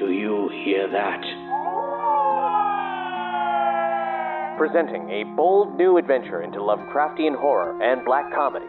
[0.00, 1.20] Do you hear that?
[4.56, 8.64] Presenting a bold new adventure into Lovecraftian horror and black comedy.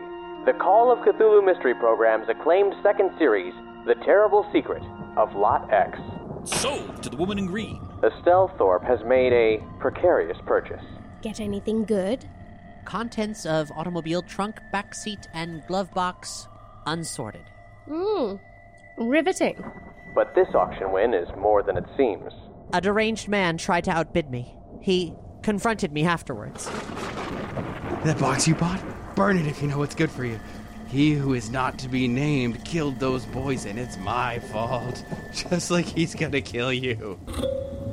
[0.45, 3.53] The Call of Cthulhu Mystery Program's acclaimed second series,
[3.87, 4.83] The Terrible Secret
[5.15, 5.97] of Lot X.
[6.43, 7.79] Sold to the woman in green.
[8.03, 10.83] Estelle Thorpe has made a precarious purchase.
[11.21, 12.25] Get anything good?
[12.83, 16.49] Contents of automobile trunk, back seat, and glove box
[16.85, 17.45] unsorted.
[17.87, 18.35] Hmm.
[18.97, 19.63] Riveting.
[20.13, 22.33] But this auction win is more than it seems.
[22.73, 24.55] A deranged man tried to outbid me.
[24.81, 25.13] He
[25.43, 26.65] confronted me afterwards.
[28.03, 28.81] That box you bought?
[29.15, 30.39] Burn it if you know what's good for you.
[30.87, 35.05] He who is not to be named killed those boys, and it's my fault.
[35.33, 37.17] Just like he's gonna kill you.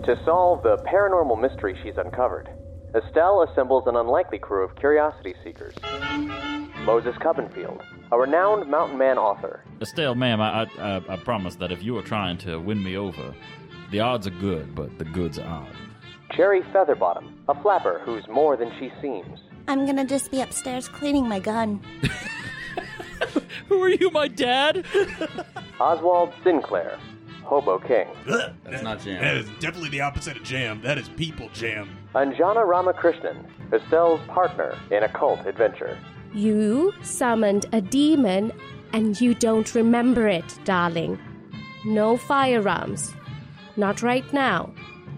[0.05, 2.49] To solve the paranormal mystery she's uncovered,
[2.95, 5.75] Estelle assembles an unlikely crew of curiosity seekers.
[6.85, 9.63] Moses Cubbenfield, a renowned mountain man author.
[9.81, 13.35] Estelle, ma'am, I, I, I promise that if you are trying to win me over,
[13.91, 15.73] the odds are good, but the goods are odd.
[16.33, 19.39] Cherry Featherbottom, a flapper who's more than she seems.
[19.69, 21.81] I'm gonna just be upstairs cleaning my gun.
[23.69, 24.85] Who are you, my dad?
[25.81, 26.99] Oswald Sinclair,
[27.45, 28.09] Hobo King.
[28.65, 29.23] That's not jam.
[29.23, 30.81] That is definitely the opposite of jam.
[30.83, 31.97] That is people jam.
[32.15, 35.99] Anjana Ramakrishnan, Estelle's partner in a cult adventure.
[36.35, 38.53] You summoned a demon
[38.93, 41.19] and you don't remember it, darling.
[41.85, 43.15] No firearms.
[43.77, 44.73] Not right now.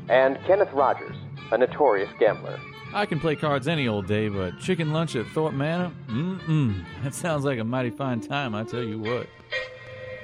[0.08, 1.16] And Kenneth Rogers,
[1.52, 2.60] a notorious gambler.
[2.92, 5.92] I can play cards any old day, but chicken lunch at Thorpe Manor?
[6.08, 6.84] Mm-mm.
[7.04, 9.28] That sounds like a mighty fine time, I tell you what.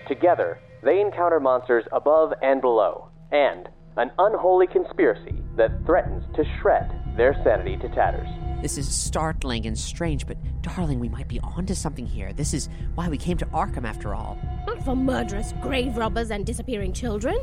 [0.08, 6.95] Together, they encounter monsters above and below, and an unholy conspiracy that threatens to shred
[7.16, 8.28] their sanity to tatters.
[8.62, 12.32] This is startling and strange, but darling, we might be onto something here.
[12.32, 14.38] This is why we came to Arkham after all.
[14.66, 17.38] Not for murderous grave robbers and disappearing children.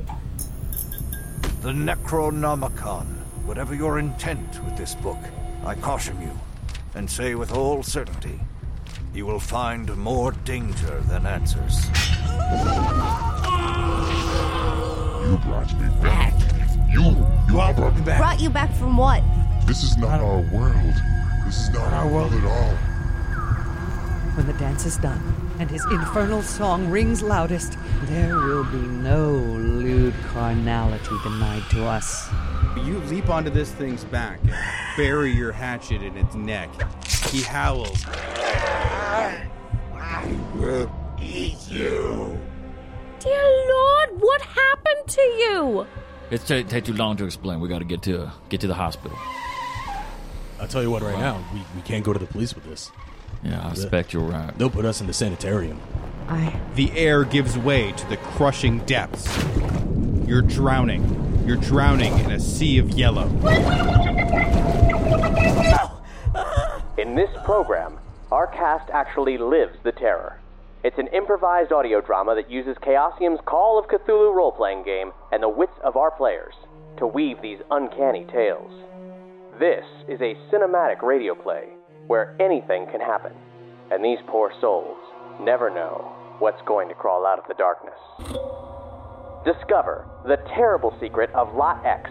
[1.62, 3.06] The Necronomicon.
[3.46, 5.18] Whatever your intent with this book,
[5.66, 6.32] I caution you,
[6.96, 8.40] and say with all certainty,
[9.14, 11.86] you will find more danger than answers.
[15.24, 16.34] You brought me back.
[16.92, 17.16] You,
[17.50, 18.20] you all brought me back.
[18.20, 19.22] Brought you back from what?
[19.66, 20.94] This is not our world.
[21.46, 22.76] This is not our world at all.
[24.36, 25.22] When the dance is done
[25.60, 32.30] and his infernal song rings loudest, there will be no lewd carnality denied to us.
[32.78, 34.54] You leap onto this thing's back and
[34.98, 36.70] bury your hatchet in its neck.
[37.30, 38.04] He howls.
[38.08, 39.48] I
[40.56, 40.92] will
[41.22, 42.38] eat you.
[43.20, 45.88] Dear Lord, what happened to you?
[46.32, 47.60] It's t- take too long to explain.
[47.60, 49.18] We got to get to get to the hospital.
[50.60, 52.92] I'll tell you what, right now, we, we can't go to the police with this.
[53.44, 54.58] Yeah, I expect you're right.
[54.58, 55.82] They'll put us in the sanitarium.
[56.28, 56.58] I.
[56.76, 59.28] The air gives way to the crushing depths.
[60.26, 61.44] You're drowning.
[61.46, 63.28] You're drowning in a sea of yellow.
[66.98, 68.00] In this program,
[68.32, 70.40] our cast actually lives the terror.
[70.84, 75.44] It's an improvised audio drama that uses Chaosium's Call of Cthulhu role playing game and
[75.44, 76.54] the wits of our players
[76.98, 78.72] to weave these uncanny tales.
[79.60, 81.70] This is a cinematic radio play
[82.08, 83.34] where anything can happen,
[83.92, 84.98] and these poor souls
[85.40, 87.94] never know what's going to crawl out of the darkness.
[89.46, 92.10] Discover the terrible secret of Lot X,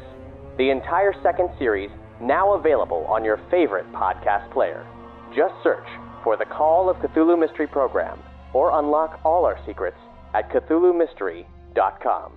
[0.57, 4.87] the entire second series now available on your favorite podcast player.
[5.35, 5.89] Just search
[6.23, 8.23] for the Call of Cthulhu Mystery Program
[8.55, 9.99] or unlock all our secrets
[10.33, 12.33] at CthulhuMystery.com.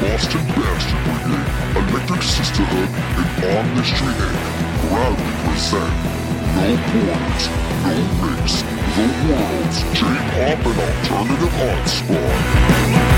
[0.00, 2.88] Boston Bastard Brigade, Electric Sisterhood,
[3.18, 4.38] and On Mystery Inc.
[4.88, 5.90] proudly present
[6.54, 7.44] No Borders,
[7.82, 8.62] No Race,
[8.94, 13.17] The World's J-Pop and Alternative Art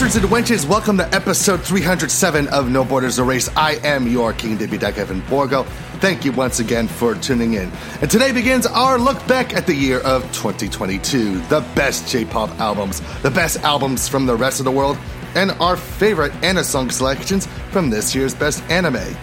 [0.00, 3.50] Bastards and wenches, welcome to episode 307 of No Borders a Race.
[3.54, 5.64] I am your King Debbie Duck Evan Borgo.
[5.98, 7.70] Thank you once again for tuning in.
[8.00, 11.42] And today begins our look back at the year of 2022.
[11.48, 14.96] The best J-pop albums, the best albums from the rest of the world,
[15.34, 19.14] and our favorite anime song selections from this year's best anime.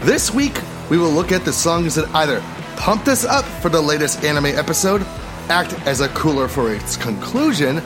[0.00, 0.60] This week,
[0.90, 2.42] we will look at the songs that either
[2.76, 5.00] pumped us up for the latest anime episode,
[5.48, 7.80] act as a cooler for its conclusion,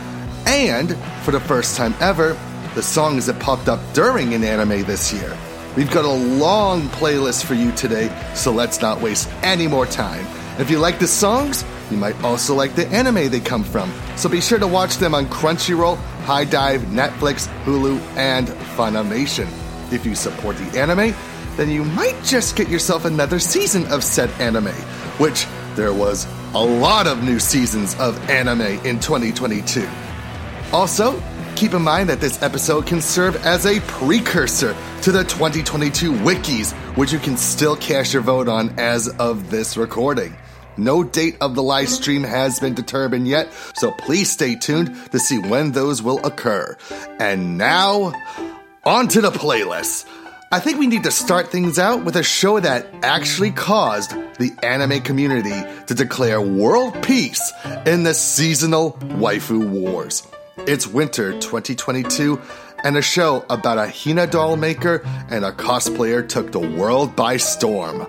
[0.46, 2.38] and for the first time ever,
[2.74, 5.36] the songs that popped up during an anime this year.
[5.76, 10.26] We've got a long playlist for you today, so let's not waste any more time.
[10.58, 14.28] If you like the songs, You might also like the anime they come from, so
[14.28, 18.46] be sure to watch them on Crunchyroll, HIDIVE, Netflix, Hulu, and
[18.76, 19.48] Funimation.
[19.92, 21.14] If you support the anime,
[21.56, 24.72] then you might just get yourself another season of said anime,
[25.18, 29.88] which there was a lot of new seasons of anime in 2022.
[30.72, 31.20] Also,
[31.56, 36.72] keep in mind that this episode can serve as a precursor to the 2022 wikis,
[36.96, 40.36] which you can still cast your vote on as of this recording.
[40.76, 45.18] No date of the live stream has been determined yet, so please stay tuned to
[45.18, 46.76] see when those will occur.
[47.18, 48.12] And now,
[48.84, 50.06] on to the playlist.
[50.52, 54.52] I think we need to start things out with a show that actually caused the
[54.62, 57.52] anime community to declare world peace
[57.86, 60.26] in the seasonal waifu wars.
[60.66, 62.40] It's winter 2022,
[62.84, 67.38] and a show about a Hina doll maker and a cosplayer took the world by
[67.38, 68.06] storm.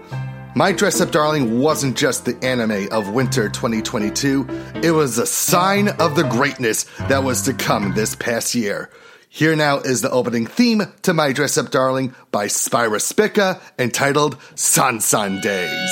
[0.53, 4.47] My Dress Up Darling wasn't just the anime of winter 2022,
[4.83, 8.89] it was a sign of the greatness that was to come this past year.
[9.29, 14.37] Here now is the opening theme to My Dress Up Darling by Spira Spica entitled
[14.55, 15.91] Sansan Days.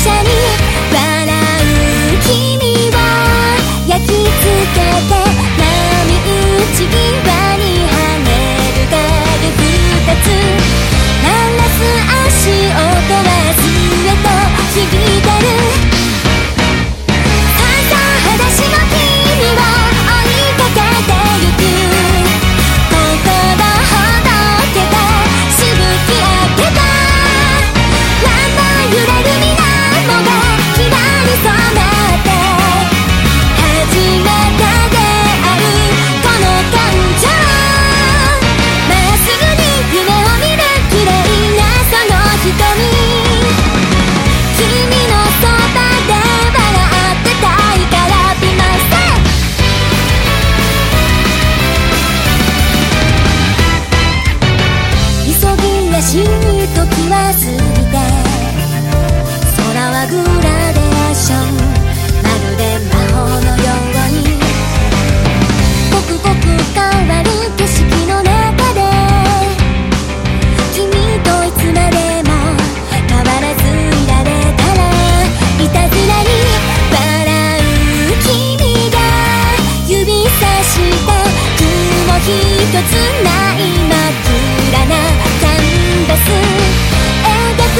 [0.00, 0.28] 車に
[0.94, 0.96] 笑
[1.28, 2.32] う君
[2.88, 2.96] を
[3.86, 4.24] 焼き付
[4.72, 5.12] けて
[5.58, 6.96] 波打ち際
[7.58, 7.59] に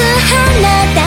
[0.30, 0.99] 花た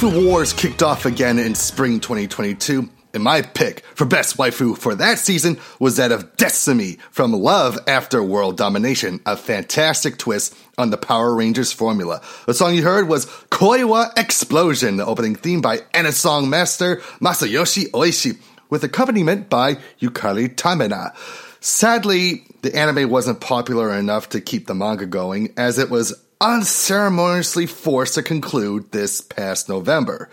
[0.00, 4.94] Waifu Wars kicked off again in spring 2022, and my pick for best waifu for
[4.94, 10.88] that season was that of Desumi from Love After World Domination, a fantastic twist on
[10.88, 12.22] the Power Rangers formula.
[12.46, 18.40] The song you heard was Koiwa Explosion, the opening theme by Anison Master Masayoshi Oishi,
[18.70, 21.14] with accompaniment by Yukari Tamura.
[21.62, 27.66] Sadly, the anime wasn't popular enough to keep the manga going, as it was unceremoniously
[27.66, 30.30] forced to conclude this past November.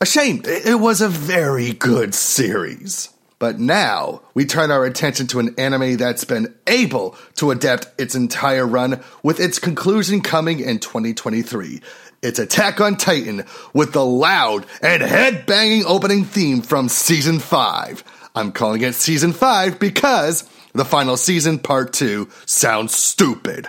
[0.00, 3.08] A shame, it was a very good series.
[3.38, 8.14] But now, we turn our attention to an anime that's been able to adapt its
[8.14, 11.82] entire run, with its conclusion coming in 2023.
[12.22, 13.44] It's Attack on Titan,
[13.74, 18.04] with the loud and head banging opening theme from Season 5.
[18.36, 23.66] I'm calling it Season 5 because the final season, Part 2, sounds stupid.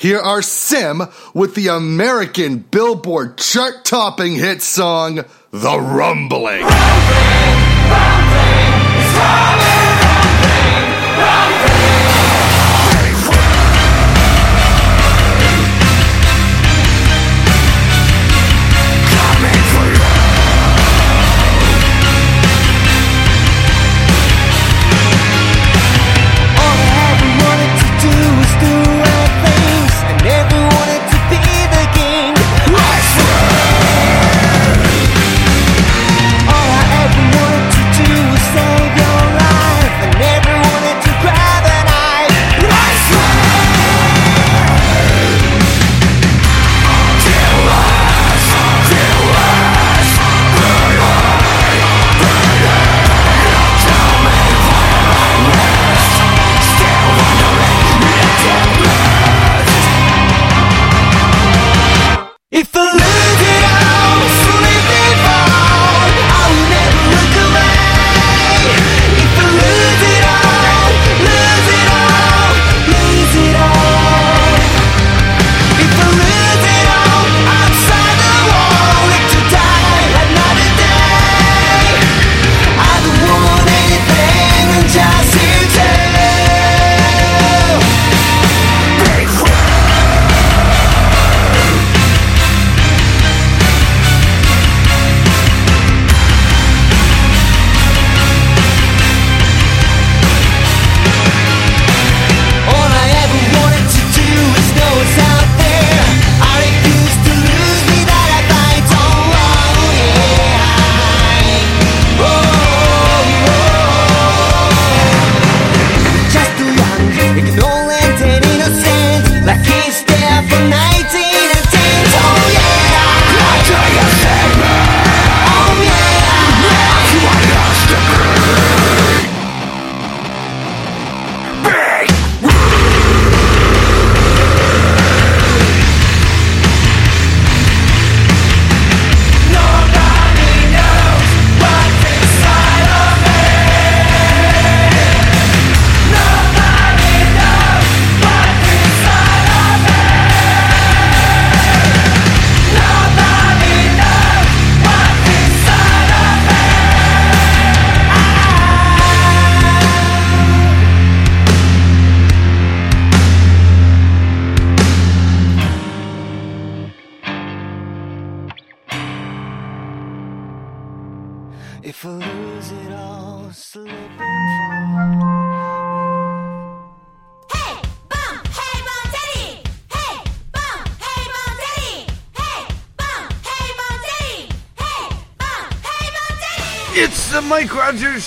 [0.00, 1.02] Here are Sim
[1.34, 6.62] with the American Billboard chart topping hit song, The Rumbling.
[6.62, 6.70] All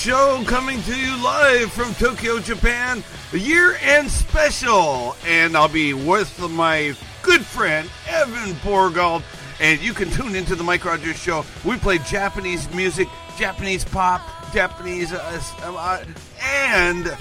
[0.03, 5.15] Show coming to you live from Tokyo, Japan, a year end special.
[5.25, 9.23] And I'll be with my good friend, Evan Borgold.
[9.61, 11.45] And you can tune into the Mike Rogers Show.
[11.63, 13.07] We play Japanese music,
[13.37, 14.21] Japanese pop,
[14.53, 15.13] Japanese.
[15.13, 16.03] Uh, uh,
[16.43, 17.17] and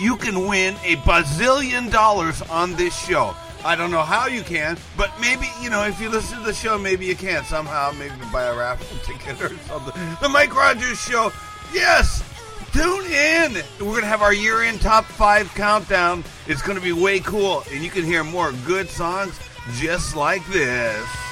[0.00, 3.36] you can win a bazillion dollars on this show.
[3.64, 6.54] I don't know how you can, but maybe, you know, if you listen to the
[6.54, 10.16] show, maybe you can somehow, maybe buy a raffle ticket or something.
[10.20, 11.32] The Mike Rogers Show,
[11.72, 12.22] yes,
[12.72, 13.62] tune in.
[13.80, 16.24] We're going to have our year end top five countdown.
[16.46, 19.38] It's going to be way cool, and you can hear more good songs
[19.76, 21.27] just like this.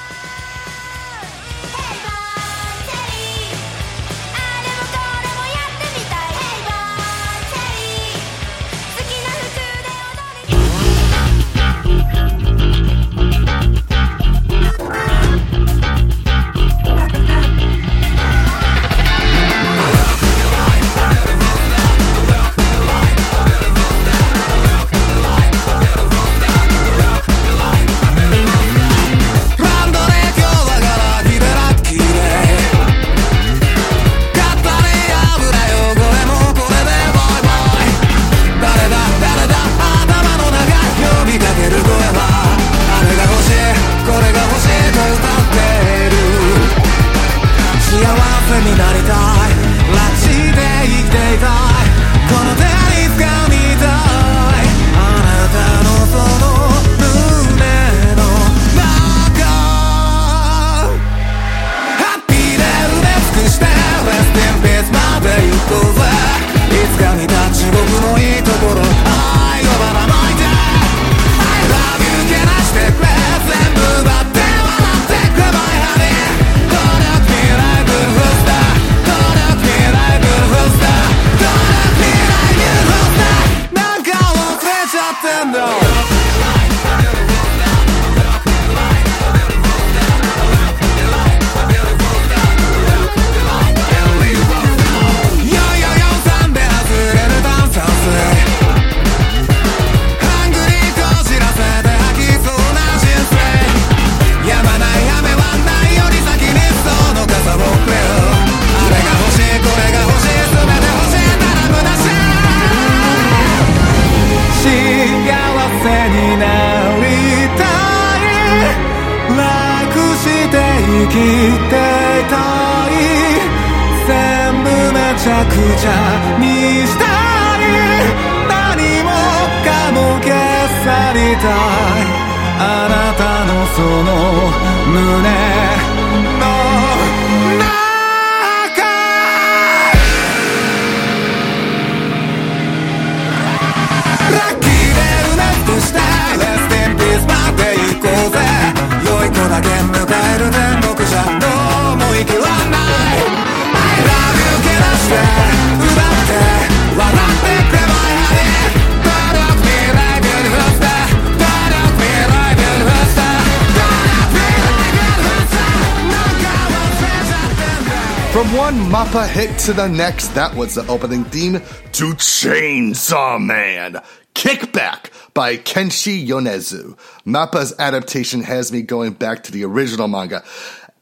[169.66, 174.00] To the next, that was the opening theme to Chainsaw Man.
[174.32, 176.96] Kickback by Kenshi Yonezu.
[177.24, 180.44] Mappa's adaptation has me going back to the original manga,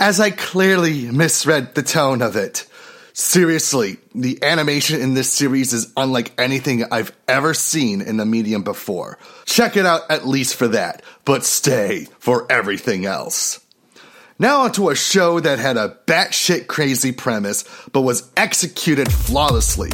[0.00, 2.66] as I clearly misread the tone of it.
[3.12, 8.62] Seriously, the animation in this series is unlike anything I've ever seen in the medium
[8.62, 9.18] before.
[9.44, 13.63] Check it out at least for that, but stay for everything else.
[14.37, 19.90] Now onto a show that had a batshit crazy premise, but was executed flawlessly.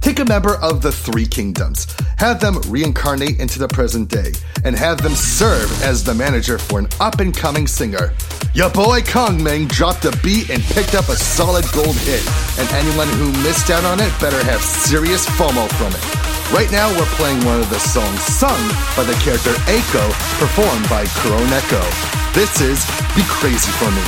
[0.00, 4.32] Take a member of the Three Kingdoms, have them reincarnate into the present day,
[4.64, 8.14] and have them serve as the manager for an up and coming singer.
[8.54, 12.26] Your boy Kong Ming dropped a beat and picked up a solid gold hit,
[12.58, 16.54] and anyone who missed out on it better have serious FOMO from it.
[16.56, 18.60] Right now, we're playing one of the songs sung
[18.96, 20.08] by the character Eiko,
[20.40, 22.23] performed by Kuroneko.
[22.34, 24.02] This is Be Crazy for Me.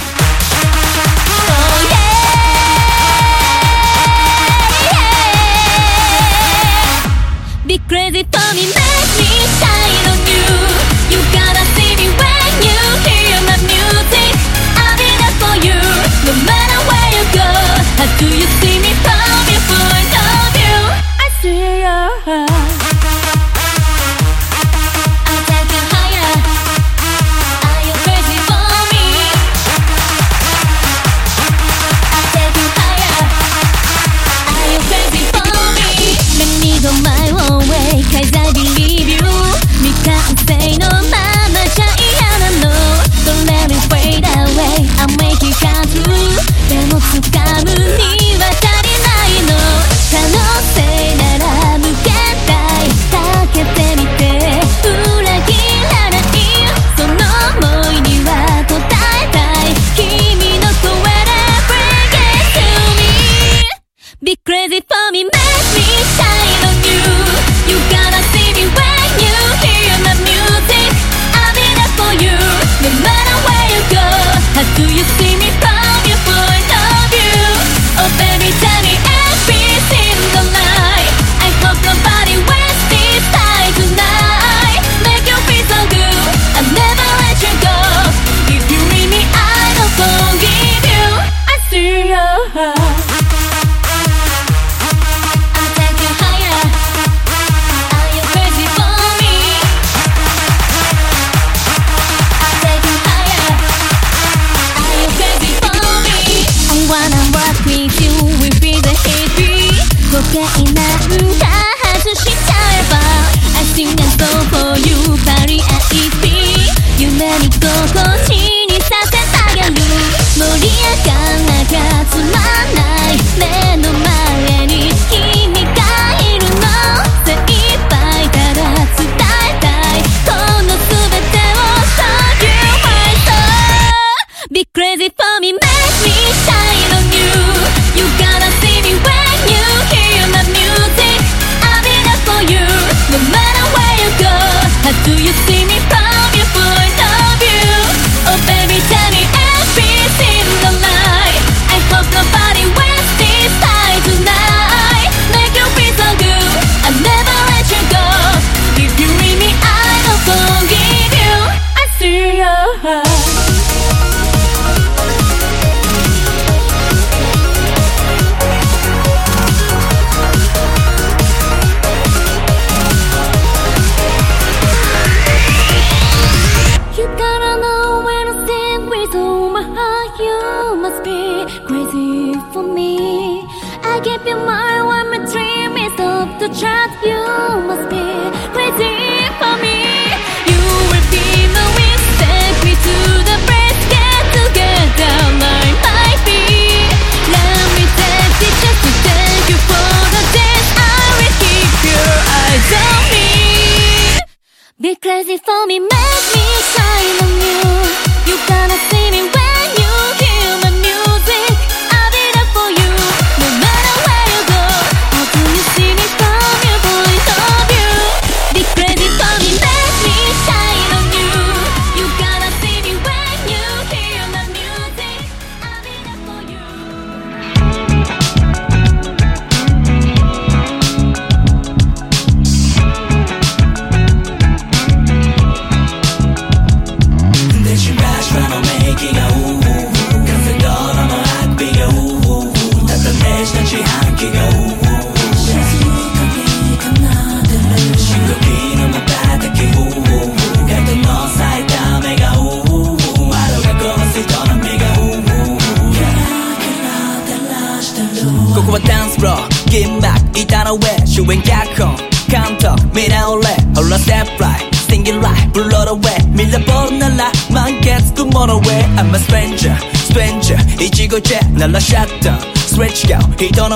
[7.68, 9.30] Be crazy for me, make me
[9.62, 10.42] shine on you.
[11.08, 12.74] You gotta see me when you
[13.06, 14.34] hear my music.
[14.74, 15.78] I'll be there for you,
[16.26, 16.55] no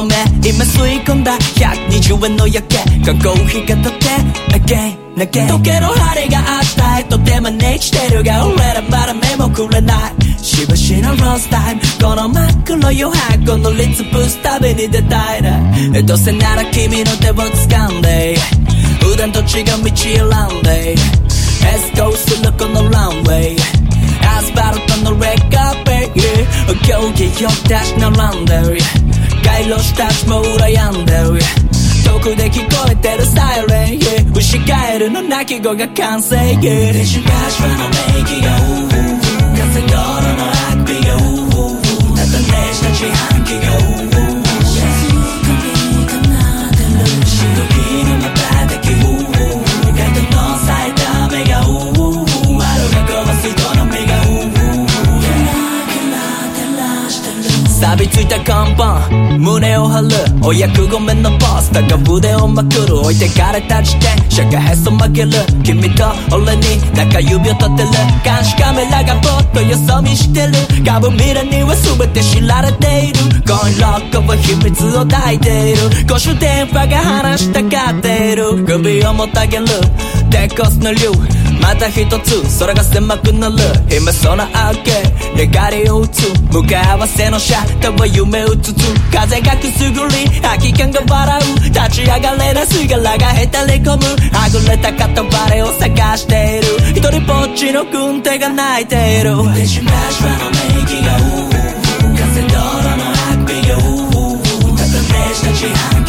[0.00, 0.14] の目
[0.48, 4.06] 今吸い込んだ120円の夜景缶コーヒーが立って
[4.56, 5.48] again again.
[5.48, 18.36] 時計の針があったいとてもねしてるが俺らまだ目もくれないしばしのロースタイムこの真っ黒余白のリツブス旅に出たいなどうせなら君の手を掴んで
[19.00, 23.56] 普段と違う道選んでエスコーするこのランウェイ
[24.24, 28.78] アスファルトのレッカーペイ競技よたし並んでる
[29.50, 31.40] 街路したちも羨んでる
[32.04, 39.20] 遠くで聞こえてるサイレン yeah 牛ガエルの鳴き声が完成 yeah 電子ガシュのメイキがウーウー
[39.58, 43.48] カフェドロのあくびがウーウーたねした自販機
[44.06, 44.09] が
[57.80, 60.08] 錆びついた看板胸を張る
[60.46, 65.30] お役御免のボスだが腕をまくる置いてかれた自転車がへそ曲げる
[65.64, 67.88] 君と俺に中指を立てる。
[68.22, 70.52] 監視カメラがぼっとよそ見してる
[70.84, 73.40] 株未来には全て知られている。
[73.48, 76.06] コインロックは秘密を抱いている。
[76.06, 78.62] 公衆電話が話したがっている。
[78.66, 79.64] 首をもたげる。
[80.30, 81.39] テコスの竜。
[81.60, 83.56] また一つ空が狭くなる。
[83.94, 86.32] 今その明け願いを打つ。
[86.50, 88.82] 向かい合わせのシャッターは夢うつつ。
[89.12, 91.64] 風がくすぐり空き缶が笑う。
[91.64, 94.02] 立ち上がれな姿がへたり込む。
[94.32, 96.98] はぐれた片割れを探している。
[96.98, 99.36] 一人ぼっちの軍手が泣いている。
[99.36, 101.12] フレッシュマッシュラのメイキが
[102.16, 105.99] 風道路のあくびがウーウーウーただねした自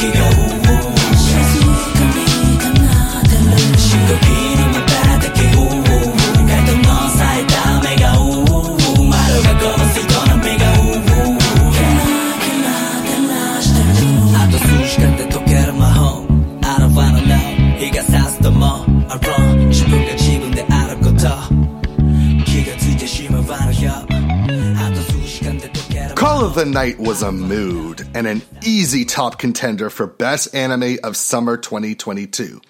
[26.56, 31.56] the Night was a mood and an easy top contender for Best Anime of Summer
[31.56, 32.62] 2022.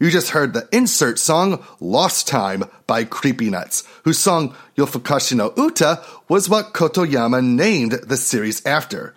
[0.00, 5.52] You just heard the insert song Lost Time by Creepy Nuts, whose song Yofukashi no
[5.56, 9.14] Uta was what Kotoyama named the series after.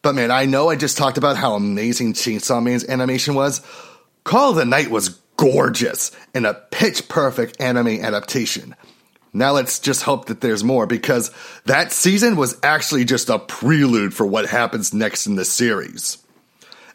[0.00, 3.62] But man, I know I just talked about how amazing Chainsaw Man's animation was.
[4.22, 8.76] Call of the Night was gorgeous and a pitch perfect anime adaptation.
[9.36, 11.30] Now let's just hope that there's more because
[11.66, 16.16] that season was actually just a prelude for what happens next in the series.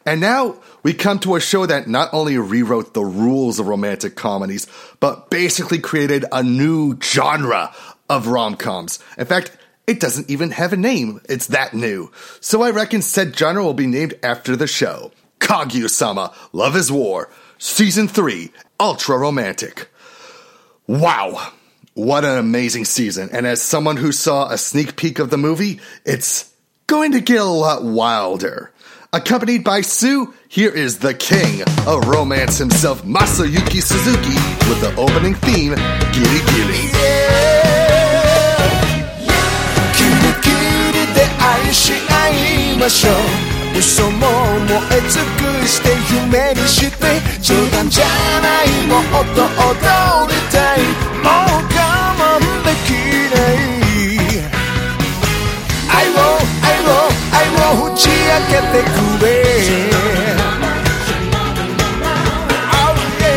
[0.04, 4.16] And now we come to a show that not only rewrote the rules of romantic
[4.16, 4.66] comedies,
[4.98, 7.72] but basically created a new genre
[8.10, 8.98] of rom coms.
[9.16, 11.20] In fact, it doesn't even have a name.
[11.28, 12.10] It's that new.
[12.40, 15.12] So I reckon said genre will be named after the show.
[15.38, 18.50] Kaguya sama, Love is War, Season 3,
[18.80, 19.88] Ultra Romantic.
[20.88, 21.52] Wow
[21.94, 23.28] what an amazing season.
[23.32, 26.52] And as someone who saw a sneak peek of the movie, it's
[26.86, 28.72] going to get a lot wilder.
[29.12, 34.38] Accompanied by Suu, here is the king of romance himself, Masayuki Suzuki,
[34.70, 35.74] with the opening theme,
[36.14, 36.88] Giri Giri.
[36.92, 37.72] Yeah,
[39.20, 39.52] yeah.
[39.94, 45.22] キリキリで愛し合いましょう嘘も燃え尽
[45.60, 48.04] くして夢にして冗談じゃ
[48.40, 50.78] ないもっと踊りたい
[51.22, 51.72] もう
[58.70, 58.86] てく
[59.24, 59.32] れ。
[62.74, 63.32] Oh yeah.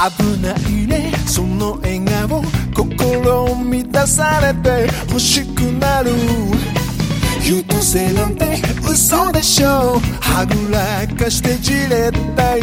[0.00, 0.06] 危
[0.40, 2.42] ないねその笑顔
[2.74, 6.10] 心を満たされて欲しくなる。
[7.42, 12.60] 優等生なんて嘘でしょはぐらかしてじれったい。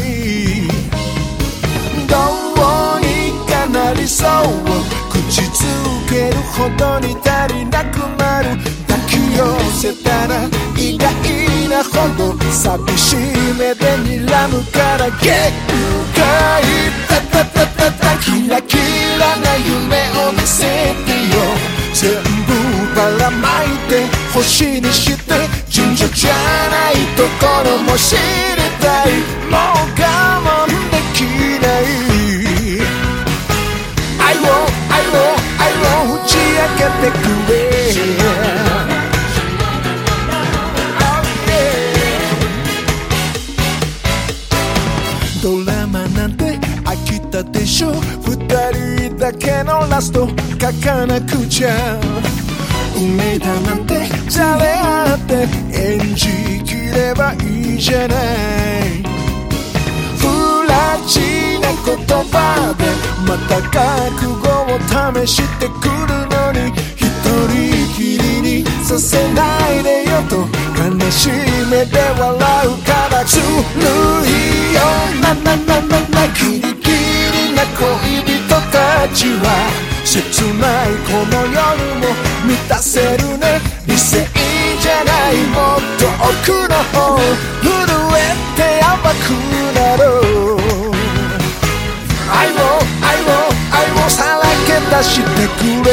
[2.08, 2.16] ど
[2.98, 4.30] うにかなりそう
[5.10, 5.66] 口づ
[6.10, 9.44] けるほどに足りなくなる抱き寄
[9.74, 11.08] せたら意外
[11.70, 13.18] なほど寂しい
[13.60, 15.52] 目で睨むから限
[16.16, 16.64] 界
[17.08, 18.78] タタタタタキラキ
[19.20, 21.36] ラな夢を見せてよ
[21.94, 22.14] 全
[22.46, 25.34] 部ばらまいて星にして
[25.70, 26.34] 順序じゃ
[26.70, 28.20] ないところも知り
[28.80, 29.12] たい
[29.52, 30.77] もう我慢
[37.02, 37.16] てく
[37.52, 37.58] れ。
[45.44, 48.36] ドラマなんて飽きたでしょ二
[49.08, 50.28] 人だけのラスト。
[50.60, 51.70] 書かなくちゃ
[52.98, 55.48] 運命だなんてざれ合って。
[55.72, 58.18] 演じきればいいじゃない。
[60.18, 60.26] 不
[60.68, 61.20] らち
[61.62, 61.96] な言
[62.32, 62.86] 葉で。
[63.28, 66.37] また覚悟を試してくるの。
[66.52, 67.06] に一
[67.50, 70.38] 人きりにさせないでよと
[70.78, 71.32] 悲しい
[71.70, 73.46] 目で笑うからずる
[74.26, 74.82] いよ
[75.22, 81.56] なななななキリキリな恋人たちは切ないこの夜
[82.00, 84.26] も満たせるね理性
[84.80, 87.18] じゃないもっと奥の方
[87.62, 87.68] 震
[88.16, 89.28] えて甘く
[89.76, 90.87] なろう
[94.90, 95.92] 出してくれ。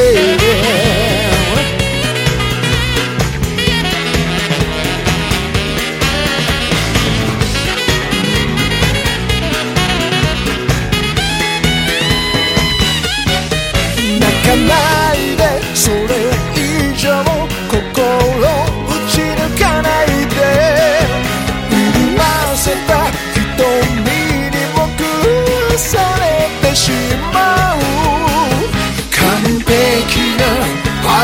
[14.20, 14.83] 泣かない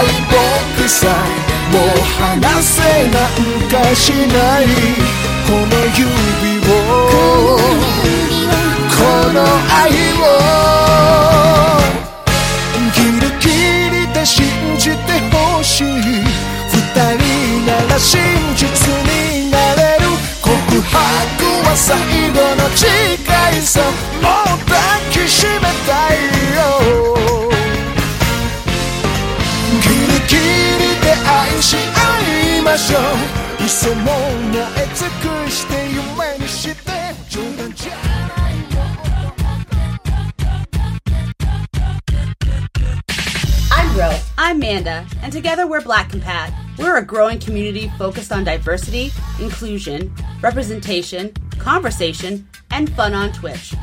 [0.01, 0.09] 敗
[0.79, 1.09] 北さ
[1.71, 4.17] もう離せなんかしな
[4.61, 4.65] い。
[5.47, 6.03] この指
[6.67, 6.71] を。
[8.89, 9.01] こ
[9.33, 9.39] の
[9.71, 10.23] 愛を。
[12.95, 13.47] ギリギ
[13.91, 14.43] リで信
[14.79, 15.87] じてほしい。
[15.87, 16.81] 二
[17.19, 18.21] 人なら真
[18.57, 18.65] 実
[19.05, 20.09] になれる。
[20.41, 20.97] 告白
[21.69, 21.97] は最
[22.33, 22.87] 後の誓
[23.59, 24.20] いさ。
[32.70, 36.92] ましょう嘘もない尽くして夢にして
[37.30, 38.66] 冗談じゃないよ
[43.72, 44.20] I'm Ro.
[44.38, 46.54] I'm Manda, and together we're Black Compat.
[46.78, 53.74] We're a growing community focused on diversity, inclusion, representation, conversation, and fun on Twitch.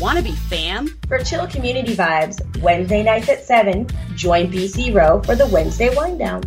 [0.00, 0.96] Want to be fam?
[1.08, 6.20] For chill community vibes, Wednesday nights at 7, join BC Row for the Wednesday Wind
[6.20, 6.42] Down.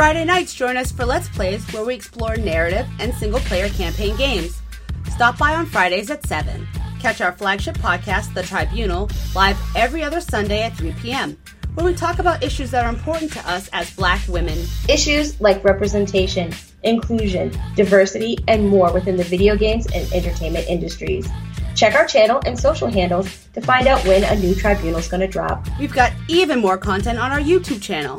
[0.00, 4.16] Friday nights, join us for Let's Plays where we explore narrative and single player campaign
[4.16, 4.62] games.
[5.10, 6.66] Stop by on Fridays at 7.
[6.98, 11.36] Catch our flagship podcast, The Tribunal, live every other Sunday at 3 p.m.,
[11.74, 14.58] where we talk about issues that are important to us as black women.
[14.88, 21.28] Issues like representation, inclusion, diversity, and more within the video games and entertainment industries.
[21.76, 25.20] Check our channel and social handles to find out when a new tribunal is going
[25.20, 25.68] to drop.
[25.78, 28.18] We've got even more content on our YouTube channel,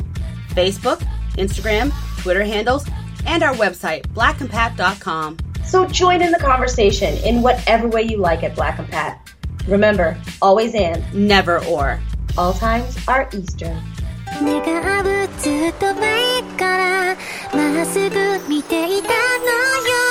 [0.49, 2.86] Facebook, Instagram, Twitter handles,
[3.26, 5.38] and our website, blackandpat.com.
[5.64, 9.32] So join in the conversation in whatever way you like at Black and Pat.
[9.66, 12.00] Remember, always and, never or.
[12.38, 13.82] All times are Eastern.
[14.40, 17.16] 願うずっと前から
[17.54, 20.09] まっすぐ見ていたのよ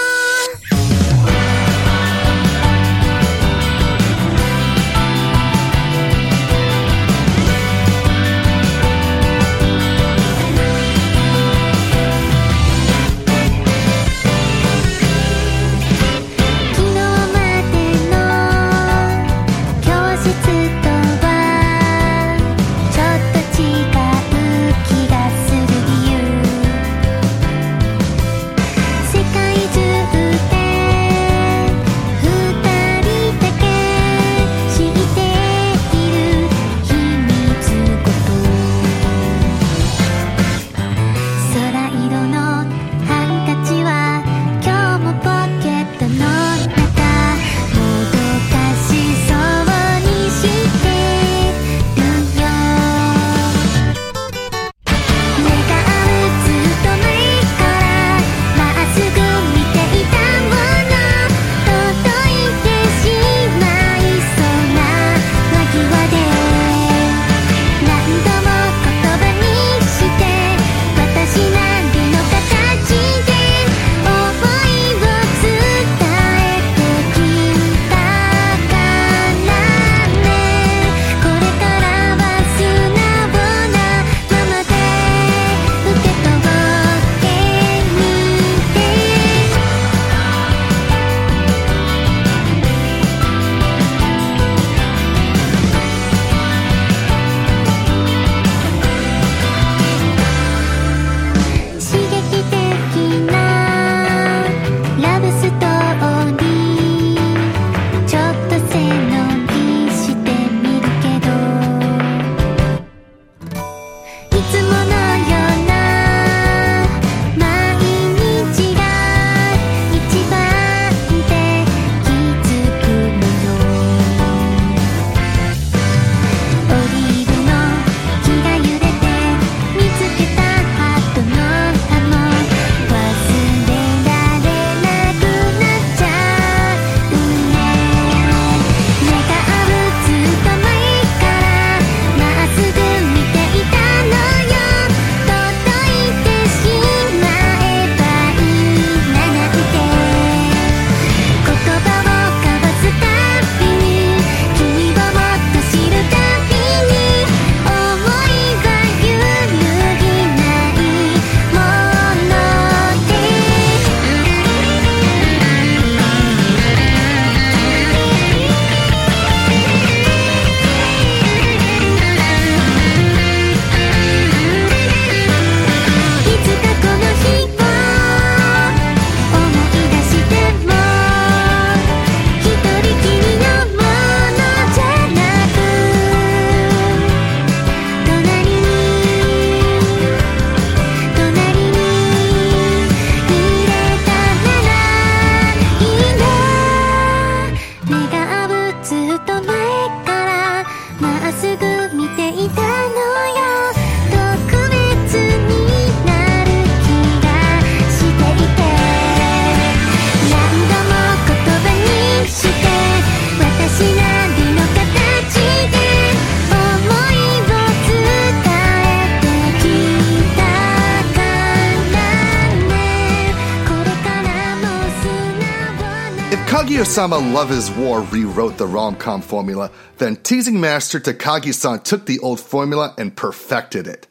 [226.90, 232.18] Midsummer Lovers War rewrote the rom com formula, then teasing master Takagi san took the
[232.18, 234.08] old formula and perfected it.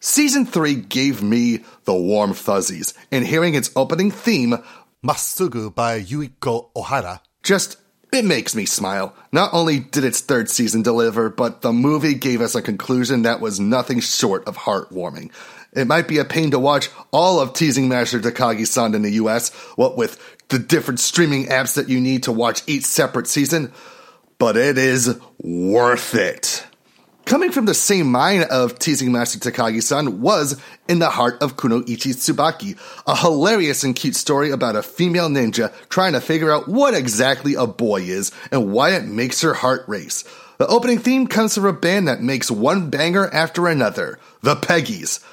[0.00, 4.56] Season 3 gave me the warm fuzzies, and hearing its opening theme,
[5.04, 7.76] Massugu by Yuiko Ohara, just
[8.10, 9.14] it makes me smile.
[9.30, 13.40] Not only did its third season deliver, but the movie gave us a conclusion that
[13.40, 15.30] was nothing short of heartwarming.
[15.74, 19.14] It might be a pain to watch all of Teasing Master Takagi san in the
[19.14, 23.72] US, what with the different streaming apps that you need to watch each separate season,
[24.38, 26.66] but it is worth it.
[27.24, 31.56] Coming from the same mind of teasing Master Takagi san was In the Heart of
[31.56, 36.68] Kunoichi Tsubaki, a hilarious and cute story about a female ninja trying to figure out
[36.68, 40.24] what exactly a boy is and why it makes her heart race.
[40.58, 45.24] The opening theme comes from a band that makes one banger after another, the Peggies.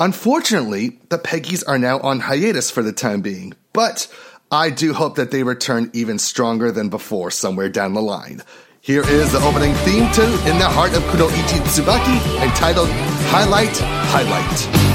[0.00, 4.12] Unfortunately, the Peggies are now on hiatus for the time being, but
[4.50, 8.42] I do hope that they return even stronger than before somewhere down the line.
[8.80, 12.88] Here is the opening theme to In the Heart of Kunoichi Tsubaki entitled
[13.26, 14.86] Highlight Highlight.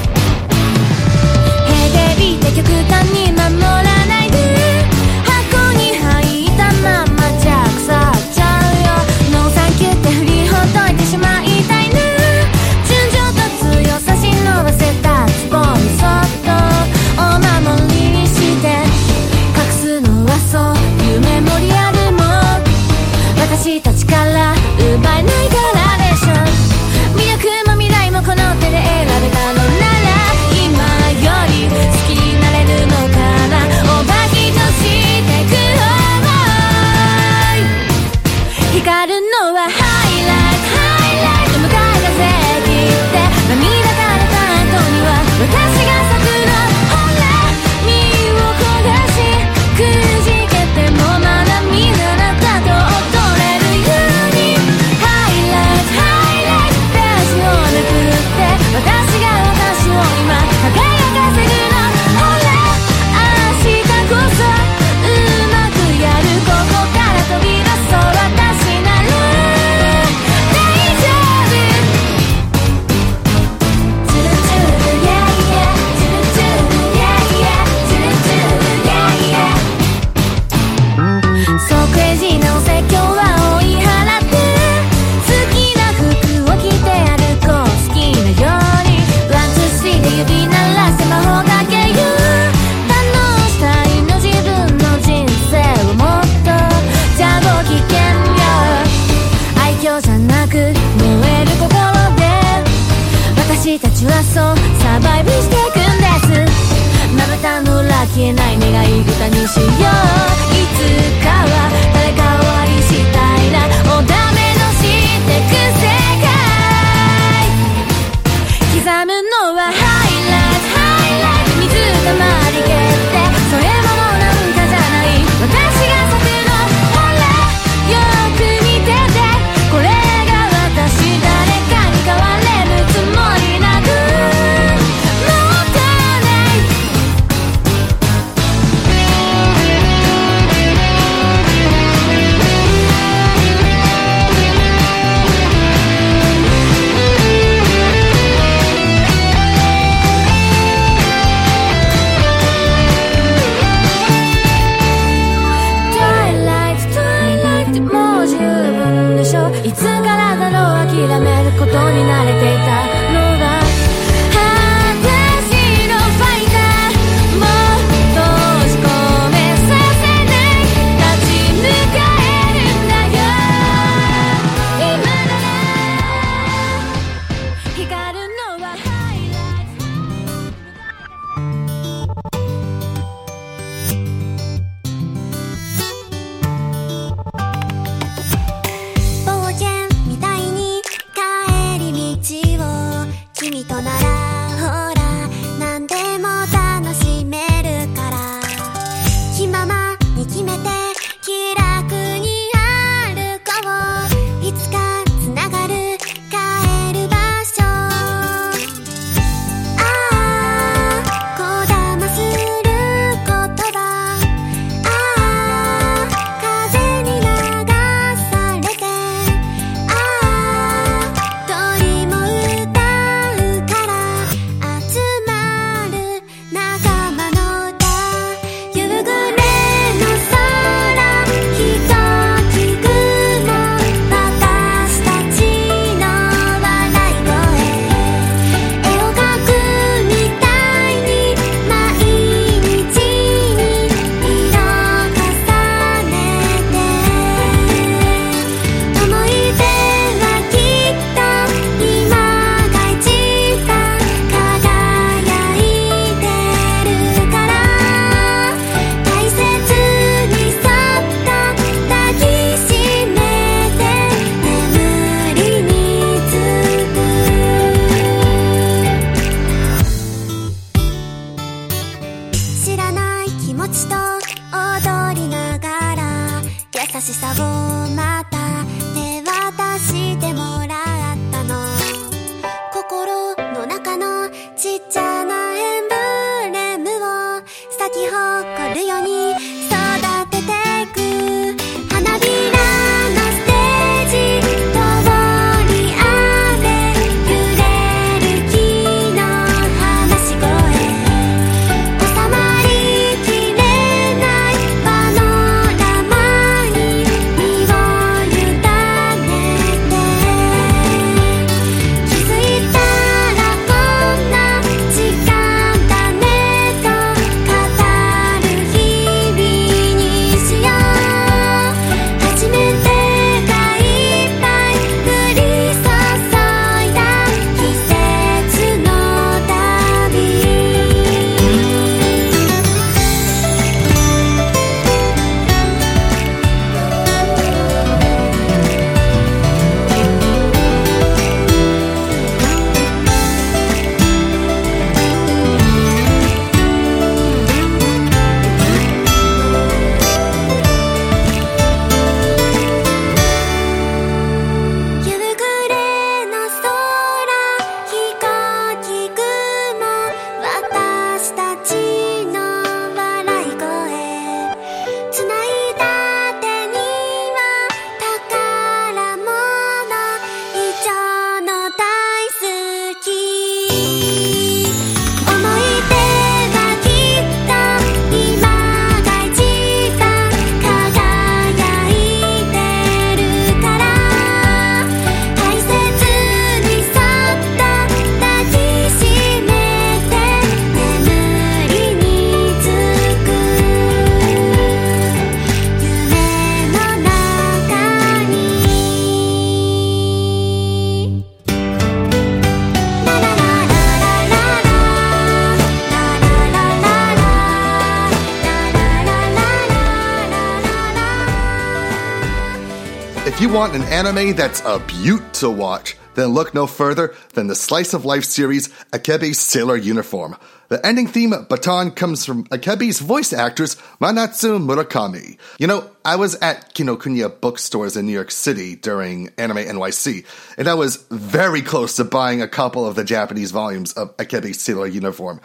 [413.61, 417.93] Want an anime that's a beaut to watch, then look no further than the slice
[417.93, 420.35] of life series Akebi's Sailor Uniform.
[420.69, 425.30] The ending theme, Baton, comes from Akebi's voice actress, Manatsu Murakami.
[425.61, 430.25] You know, I was at Kinokuniya bookstores in New York City during Anime NYC,
[430.57, 434.59] and I was very close to buying a couple of the Japanese volumes of Akebi's
[434.59, 435.39] Sailor Uniform.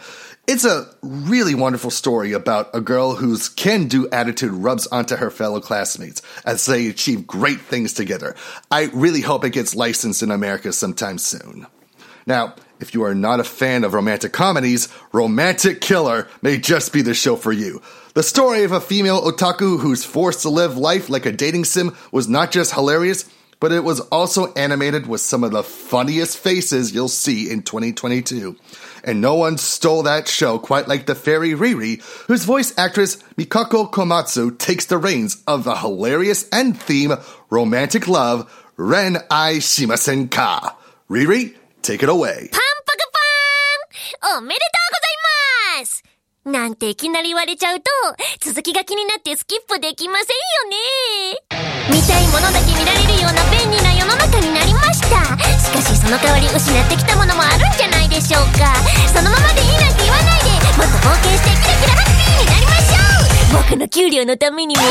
[0.47, 5.29] It's a really wonderful story about a girl whose can do attitude rubs onto her
[5.29, 8.35] fellow classmates as they achieve great things together.
[8.71, 11.67] I really hope it gets licensed in America sometime soon.
[12.25, 17.01] Now, if you are not a fan of romantic comedies, Romantic Killer may just be
[17.01, 17.81] the show for you.
[18.16, 21.96] The story of a female otaku who's forced to live life like a dating sim
[22.10, 23.24] was not just hilarious,
[23.58, 28.56] but it was also animated with some of the funniest faces you'll see in 2022.
[29.04, 33.90] And no one stole that show quite like the fairy Riri, whose voice actress Mikako
[33.90, 37.12] Komatsu takes the reins of the hilarious end theme
[37.50, 40.76] Romantic Love Ren Ai Shimasen Ka.
[41.08, 42.50] Riri, take it away.
[44.24, 46.04] おめでとうございます
[46.47, 47.83] なんていきなり言われちゃうと、
[48.39, 51.91] 続きが気になってスキップできませんよね。
[51.91, 55.35] 見たいものだけ見られるような便利な世の中になりました。
[55.59, 58.79] しかしその代わり失ってきたものもあるんじゃないでしょうか。
[59.11, 64.81] そのままでいいなんて言わないで、もっと冒険してキラキラハッピーになりましょう僕の給料のためにも。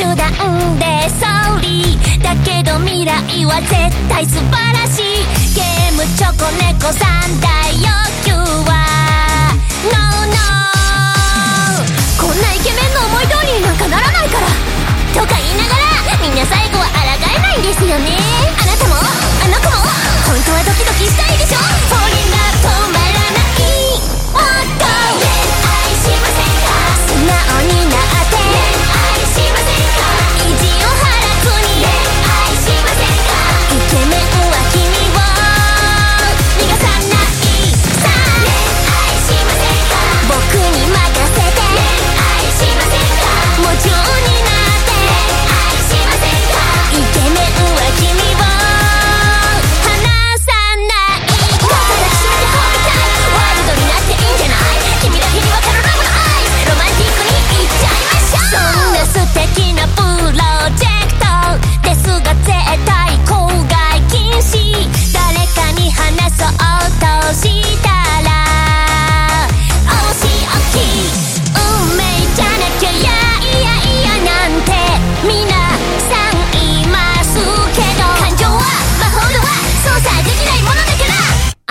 [0.00, 0.16] 手段
[0.78, 3.76] で総理だけど未来は絶
[4.08, 5.28] 対素晴らしい。
[5.52, 7.04] ゲームチョコ猫三
[7.36, 7.84] 大欲
[8.24, 8.32] 求
[8.64, 8.80] は。
[9.92, 10.40] No No
[12.16, 14.48] こんなイケメンの思い通りになんかならないから。
[15.20, 18.16] とか言いながらみんな最後は抗えないんですよね。
[18.56, 19.04] あなたもあ
[19.52, 19.84] の子も
[20.24, 21.60] 本当はドキドキしたいでしょ。
[21.92, 22.56] Fall in love
[23.04, 23.09] 止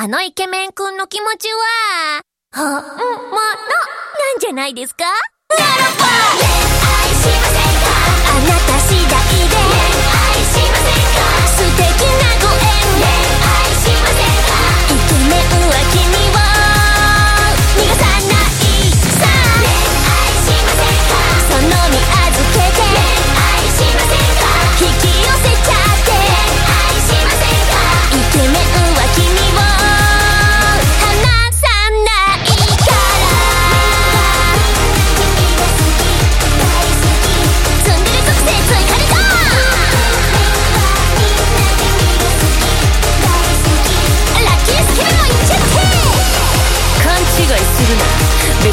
[0.01, 2.21] あのイケメンくんの気持ちは
[2.55, 3.39] 本物な
[4.37, 5.65] んじゃないですかなら
[6.53, 6.58] ば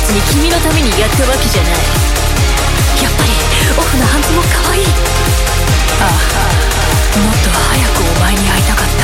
[0.07, 1.73] 別に君のためにやったわけじゃない。
[3.03, 3.31] やっぱり
[3.77, 4.87] オフのハンズも可愛い。
[5.99, 6.09] ああ
[7.19, 9.03] もっと早くお前に会いたかった。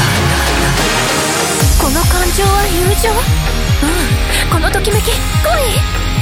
[1.82, 3.10] この感情は友情？
[3.10, 4.54] うん。
[4.54, 5.10] このときめき？
[5.10, 5.18] 恋。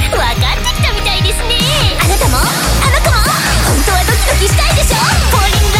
[0.09, 0.33] 分かっ
[0.65, 1.61] てきたみたいですね。
[2.01, 2.37] あなたも？
[2.37, 3.21] あの子も？
[3.21, 5.70] 本当はドキドキしたいでしょ？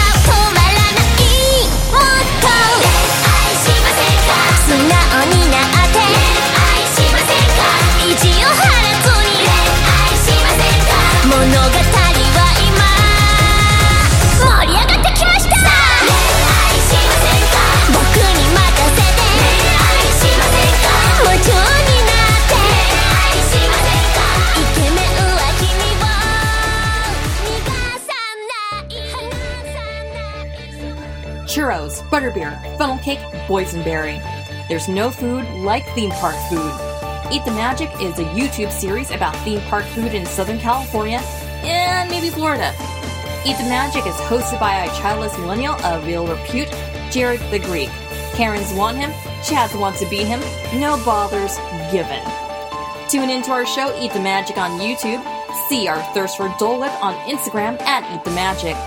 [33.52, 34.18] boysenberry.
[34.70, 36.72] There's no food like theme park food.
[37.34, 41.18] Eat the Magic is a YouTube series about theme park food in Southern California
[41.66, 42.72] and maybe Florida.
[43.45, 46.70] Eat the Magic is hosted by a childless millennial of real repute,
[47.12, 47.89] Jared the Greek.
[48.36, 49.12] Karens want him,
[49.43, 50.39] Chad wants to be him,
[50.80, 51.58] no bothers
[51.91, 52.24] given.
[53.10, 55.22] Tune into our show Eat the Magic on YouTube.
[55.68, 58.78] See our thirst for Dole Whip on Instagram at Eat the Magic.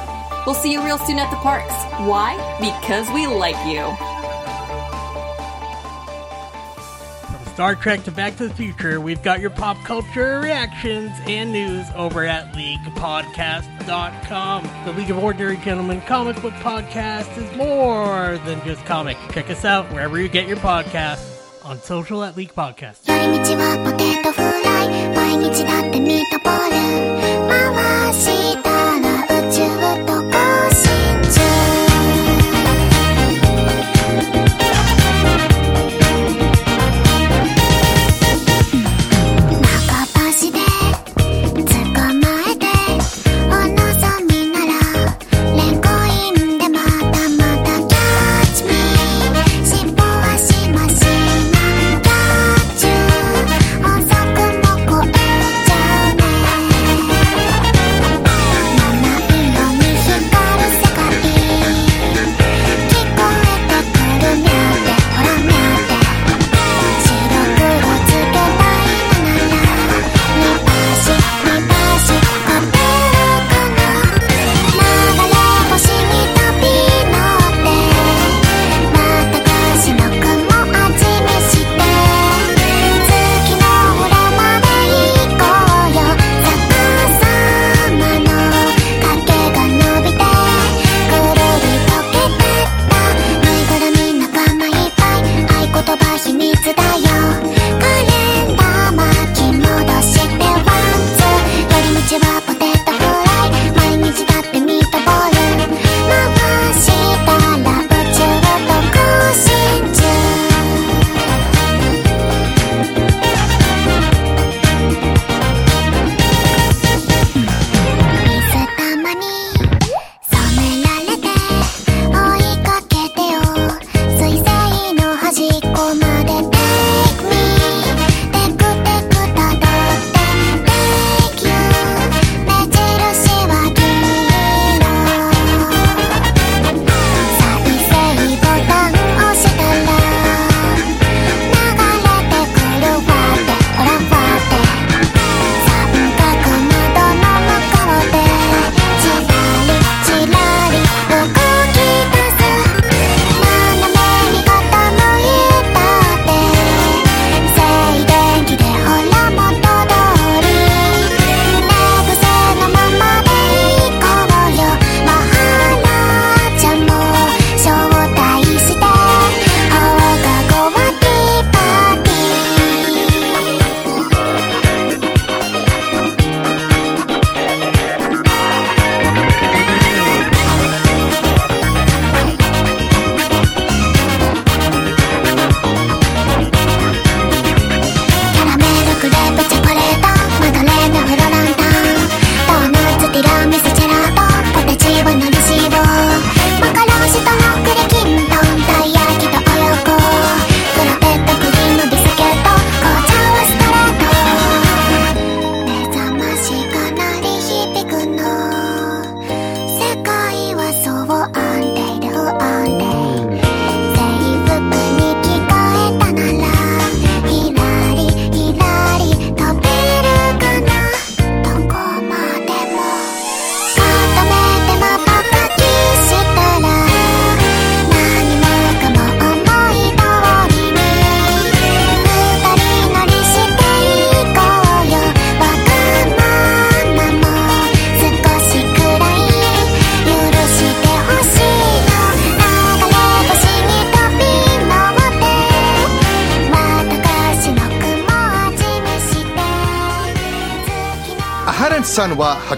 [0.47, 1.75] We'll see you real soon at the parks.
[2.09, 2.33] Why?
[2.61, 4.14] Because we like you.
[7.55, 11.87] Star Trek to Back to the Future, we've got your pop culture reactions and news
[11.95, 14.69] over at leaguepodcast.com.
[14.85, 19.17] The League of Ordinary Gentlemen comic book podcast is more than just comic.
[19.31, 21.31] Check us out wherever you get your podcasts
[21.65, 23.05] on social at League Podcast.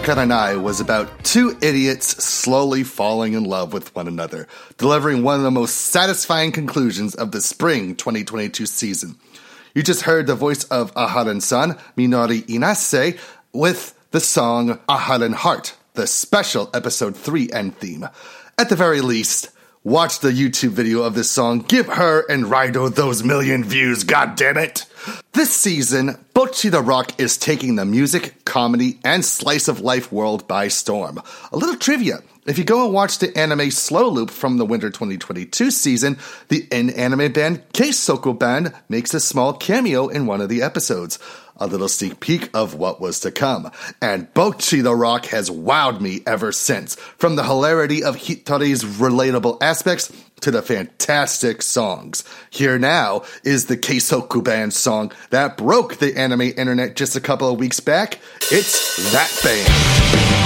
[0.07, 4.47] Karanai was about two idiots slowly falling in love with one another,
[4.79, 9.17] delivering one of the most satisfying conclusions of the spring 2022 season.
[9.75, 13.19] You just heard the voice of Aharen san, Minori Inase,
[13.53, 18.09] with the song Aharen Heart, the special episode 3 end theme.
[18.59, 19.51] At the very least,
[19.83, 24.37] watch the YouTube video of this song, give her and Raido those million views, God
[24.37, 24.87] damn it!
[25.33, 30.49] This season, Bocchi the Rock is taking the music comedy, and slice of life world
[30.49, 31.21] by storm.
[31.53, 32.21] A little trivia.
[32.47, 36.17] If you go and watch the anime Slow Loop from the winter 2022 season,
[36.49, 37.93] the in anime band K
[38.33, 41.19] Band makes a small cameo in one of the episodes
[41.59, 43.71] a little sneak peek of what was to come.
[44.01, 49.59] And Bocchi the Rock has wowed me ever since, from the hilarity of Hitori's relatable
[49.63, 52.25] aspects to the fantastic songs.
[52.51, 57.51] Here now is the Kessoku Band song that broke the anime internet just a couple
[57.51, 58.19] of weeks back.
[58.51, 60.46] It's that band.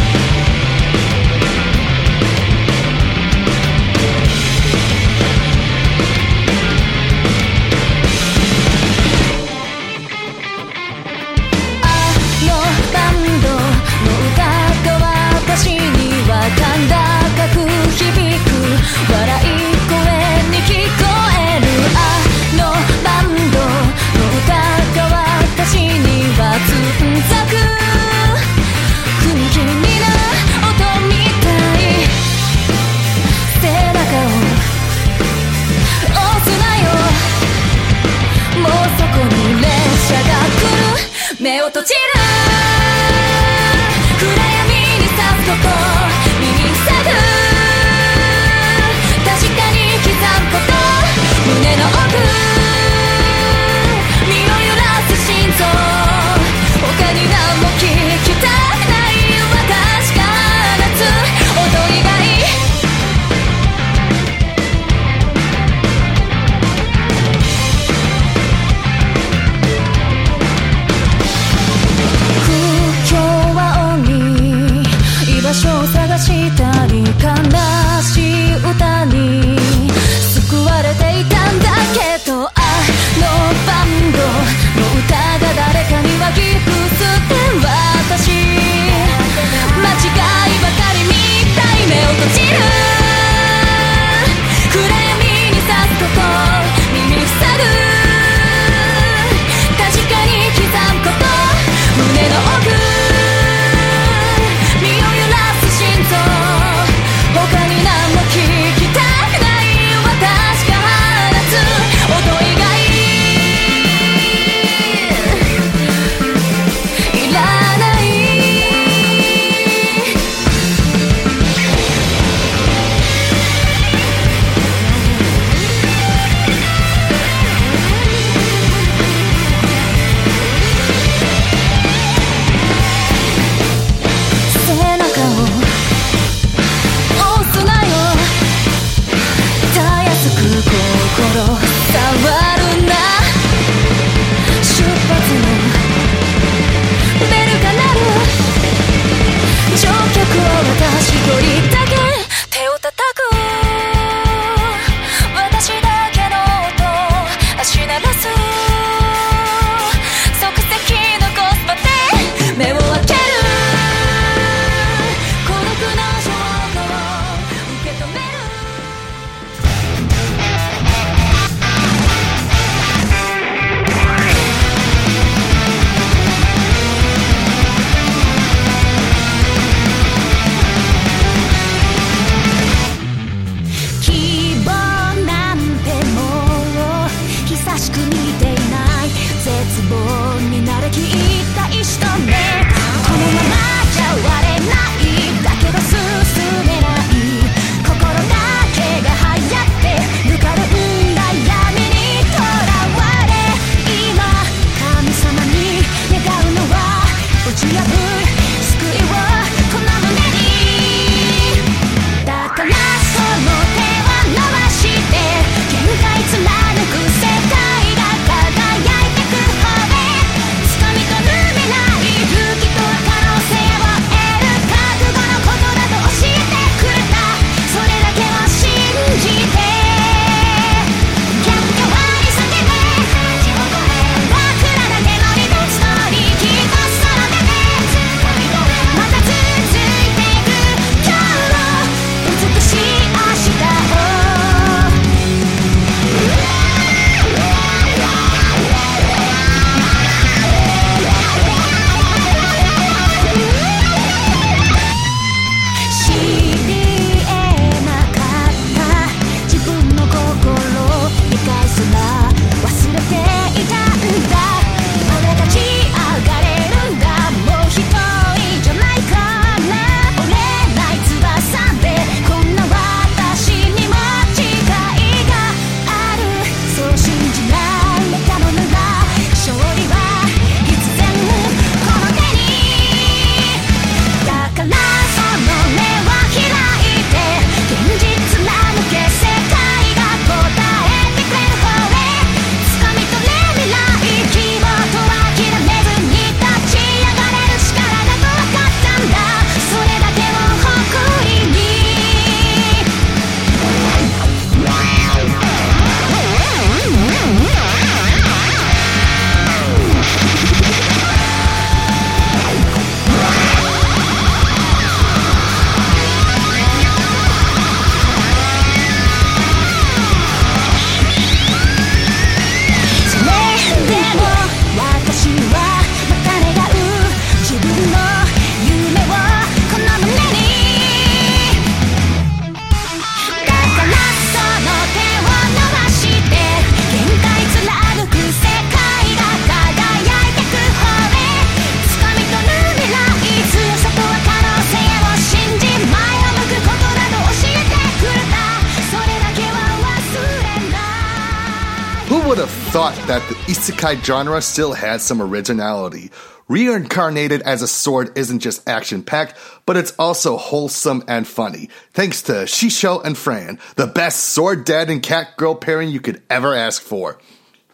[352.91, 356.11] Thought that the isekai genre still had some originality?
[356.49, 361.70] Reincarnated as a sword isn't just action packed, but it's also wholesome and funny.
[361.93, 366.20] Thanks to Shisho and Fran, the best sword dad and cat girl pairing you could
[366.28, 367.20] ever ask for.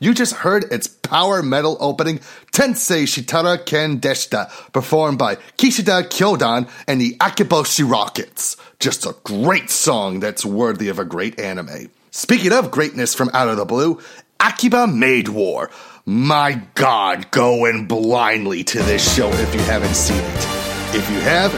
[0.00, 2.18] You just heard its power metal opening,
[2.52, 8.58] Tensei Shitara Ken Deshita, performed by Kishida Kyodan and the Akeboshi Rockets.
[8.80, 11.88] Just a great song that's worthy of a great anime.
[12.10, 14.00] Speaking of greatness from out of the blue,
[14.40, 15.70] Akiba Maid War.
[16.04, 20.46] My God, go in blindly to this show if you haven't seen it.
[20.94, 21.52] If you have,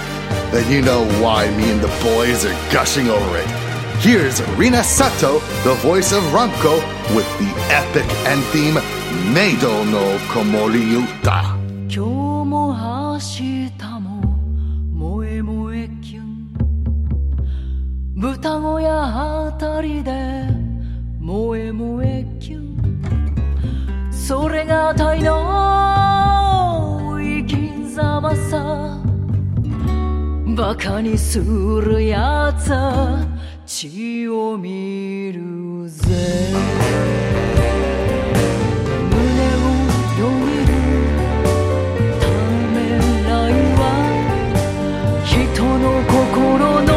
[0.52, 3.46] then you know why me and the boys are gushing over it.
[4.00, 6.76] Here's Rina Sato, the voice of Ranko,
[7.14, 8.74] with the epic end theme
[9.34, 10.78] Meido no Komori
[24.28, 25.32] それがタイの
[27.18, 27.56] 生き
[27.94, 29.00] 様さ。
[30.54, 33.26] バカにするやつは
[33.64, 36.12] 血を見るぜ。
[39.08, 39.16] 胸
[39.56, 39.66] を
[40.20, 40.76] よぎる
[42.20, 42.28] た
[42.74, 42.76] め
[43.24, 43.50] らい
[43.80, 43.82] は
[45.24, 45.32] 人
[45.64, 46.87] の心の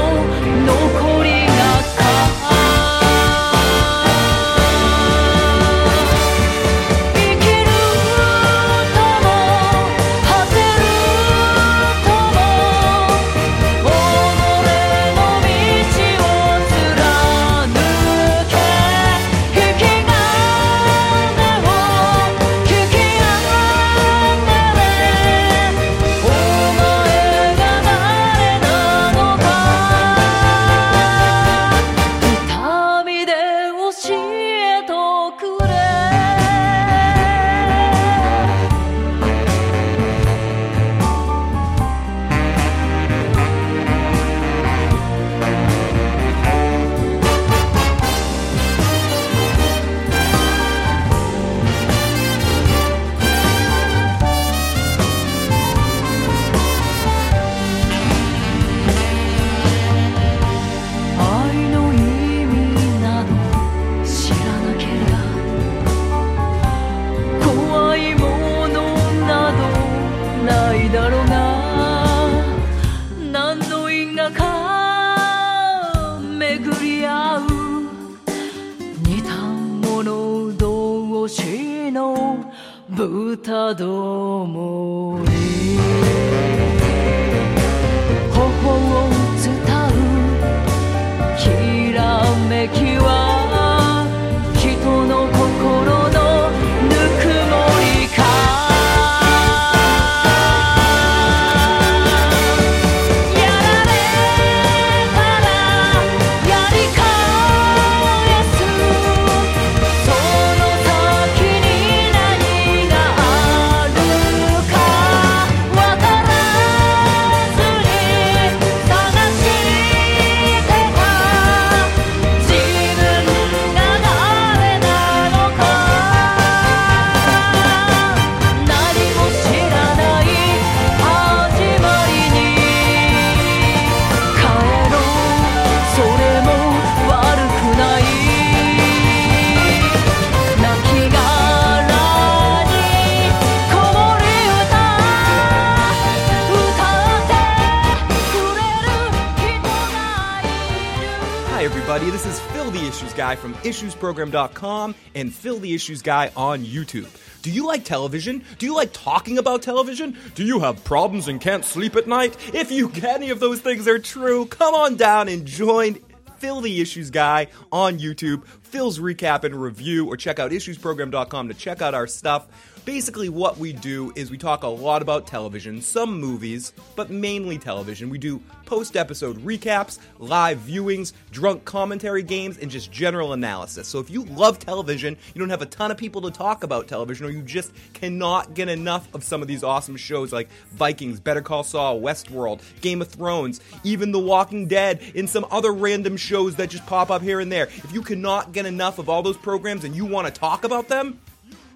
[153.72, 157.08] IssuesProgram.com and Phil the Issues Guy on YouTube.
[157.42, 158.44] Do you like television?
[158.58, 160.18] Do you like talking about television?
[160.36, 162.36] Do you have problems and can't sleep at night?
[162.54, 165.98] If you any of those things are true, come on down and join
[166.38, 171.54] Phil the Issues Guy on YouTube, Phil's recap and review, or check out issuesprogram.com to
[171.54, 172.48] check out our stuff.
[172.84, 177.60] Basically, what we do is we talk a lot about television, some movies, but mainly
[177.60, 178.10] television.
[178.10, 183.88] We do post episode recaps, live viewings, drunk commentary games, and just general analysis.
[183.88, 186.88] So if you love television, you don't have a ton of people to talk about
[186.88, 191.20] television, or you just cannot get enough of some of these awesome shows like Vikings,
[191.20, 196.18] Better Call Saul, Westworld, Game of Thrones, even The Walking Dead, and some other random
[196.18, 197.66] shows that just pop up here and there.
[197.66, 200.88] If you cannot get enough of all those programs and you want to talk about
[200.88, 201.20] them,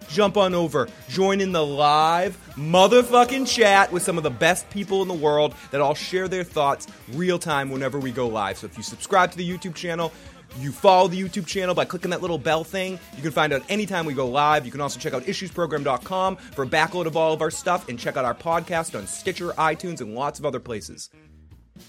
[0.10, 5.02] jump on over, join in the live motherfucking chat with some of the best people
[5.02, 8.58] in the world that all share their thoughts real time whenever we go live.
[8.58, 10.12] So if you subscribe to the YouTube channel,
[10.60, 12.98] you follow the YouTube channel by clicking that little bell thing.
[13.16, 14.66] You can find out anytime we go live.
[14.66, 18.00] You can also check out issuesprogram.com for a backload of all of our stuff and
[18.00, 21.10] check out our podcast on Stitcher, iTunes, and lots of other places.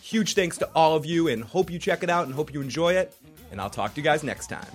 [0.03, 2.61] Huge thanks to all of you and hope you check it out and hope you
[2.61, 3.15] enjoy it.
[3.53, 4.67] And I'll talk to you guys next time.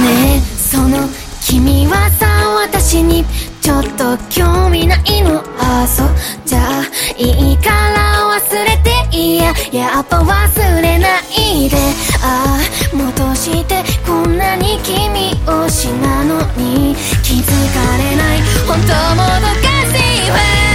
[0.00, 0.40] ね。
[0.56, 1.08] その
[1.44, 2.26] 君はさ
[2.56, 3.24] 私に
[3.60, 5.42] ちょっと興味ないの。
[5.58, 6.08] あそう。
[6.44, 6.84] じゃあ
[7.16, 9.52] いいから忘れていや。
[9.72, 11.76] やっぱ忘れないで。
[12.22, 16.94] ああ戻してこんなに君推しなのに。
[17.22, 17.44] 気づ
[17.74, 18.40] かれない。
[18.66, 20.67] 本当もどかしいわ。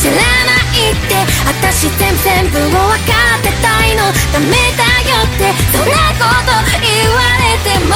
[0.00, 1.14] 知らないって
[1.46, 4.12] 私全部全部を分かってたいの。
[4.32, 7.94] ダメだよってそんなこと言われても。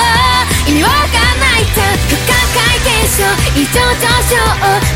[0.66, 1.98] 意味わかんないじゃん。
[2.10, 3.22] 不可解現象。
[3.54, 4.34] 異常上昇。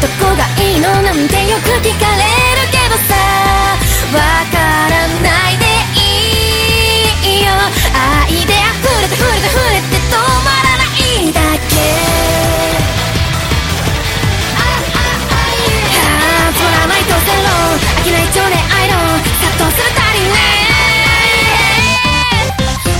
[0.01, 2.27] どこがいいのなんてよく聞かれ
[2.59, 3.15] るけどさ。
[4.13, 4.19] わ
[4.51, 4.59] か
[4.91, 5.65] らないで
[5.95, 5.99] い
[7.39, 7.49] いよ。
[7.95, 11.39] 愛で溢れて溢れて溢れて止まらないだ
[11.69, 12.10] け。
[17.01, 17.49] ないとゼロ
[17.81, 18.97] 飽きない情熱愛の
[19.41, 20.37] 殺到するたりね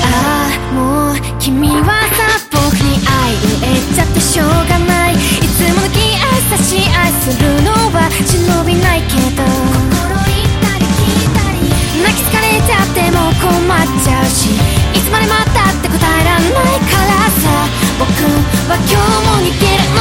[0.05, 9.45] ああもう君はさ僕に愛植えちゃってしょうがないいつもの気合差し愛するのは忍びないけど。
[9.45, 11.69] 心言ったり聞いたり
[12.01, 14.57] 泣き疲れちゃっても困っちゃうし
[14.97, 17.69] いつまで待ったって答えらんないからさ。
[17.99, 18.09] 僕
[18.71, 20.01] は今日も逃げるの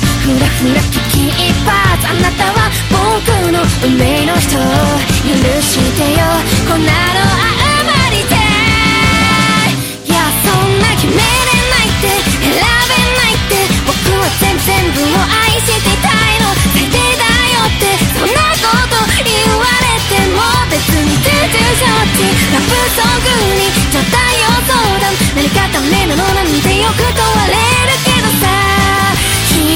[0.00, 0.05] さ。
[0.26, 6.26] ふらふら危機一髪あなたは僕の運命の人許してよ
[6.66, 8.34] こんなのあんまりで
[10.02, 12.10] いやそんな決めれないって
[12.42, 16.50] 選べないって僕は全部全部を愛していたいの。
[16.74, 17.22] 最低だ
[17.54, 17.86] よって
[18.18, 20.42] そんなこと言われても
[20.74, 21.86] 別に重々承
[22.18, 23.30] 知ラブソング
[23.62, 25.14] に状態を相談。
[25.38, 28.05] 何かダメなのなんてよく問われる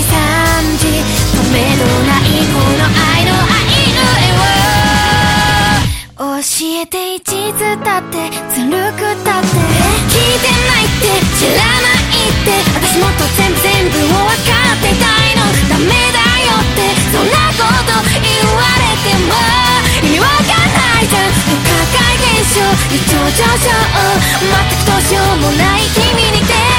[0.00, 4.32] 止めどないこの愛の愛の絵
[6.16, 6.44] を教
[6.80, 7.20] えて一
[7.52, 8.16] 途だって
[8.54, 9.46] ずるくだって
[10.08, 11.04] 聞いてないって
[11.36, 15.44] 知らないって私もっと全部全部を分かってたいの。
[15.68, 16.80] ダメだよって
[17.12, 18.24] そんなこと言
[18.56, 19.36] われても
[20.02, 21.28] 意味わかんないじゃん。
[21.28, 23.68] 不可解現象異常上昇。
[24.40, 26.00] 全くどうしようもない君
[26.32, 26.69] に手を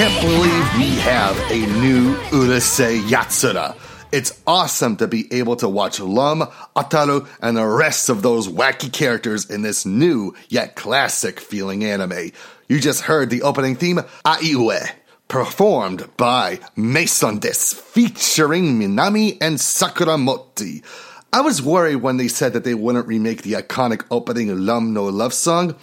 [0.00, 3.76] can't believe we have a new Urusei Yatsura.
[4.10, 6.40] It's awesome to be able to watch Lum,
[6.74, 12.30] Ataru, and the rest of those wacky characters in this new yet classic feeling anime.
[12.66, 14.90] You just heard the opening theme, Aiue,
[15.28, 20.82] performed by MAISONdes, featuring Minami and Sakura Moti.
[21.30, 25.04] I was worried when they said that they wouldn't remake the iconic opening Lum No
[25.04, 25.76] Love song,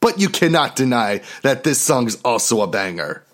[0.00, 3.24] but you cannot deny that this song is also a banger.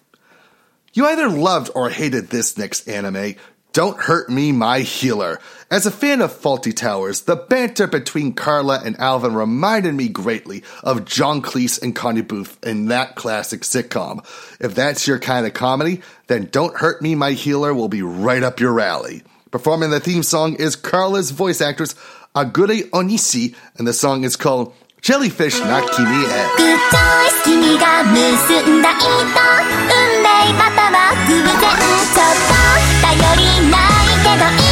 [0.93, 3.37] You either loved or hated this next anime.
[3.73, 5.39] Don't Hurt Me, My Healer.
[5.71, 10.65] As a fan of Fawlty Towers, the banter between Carla and Alvin reminded me greatly
[10.83, 14.25] of John Cleese and Connie Booth in that classic sitcom.
[14.59, 18.43] If that's your kind of comedy, then Don't Hurt Me, My Healer will be right
[18.43, 19.23] up your alley.
[19.53, 21.95] Performing the theme song is Carla's voice actress
[22.35, 26.25] Aguri Onishi, and the song is called Jellyfish na Kimi
[30.41, 31.45] ないパパは偶然。
[31.45, 32.57] ちょっと
[33.03, 34.70] 頼りないけどいい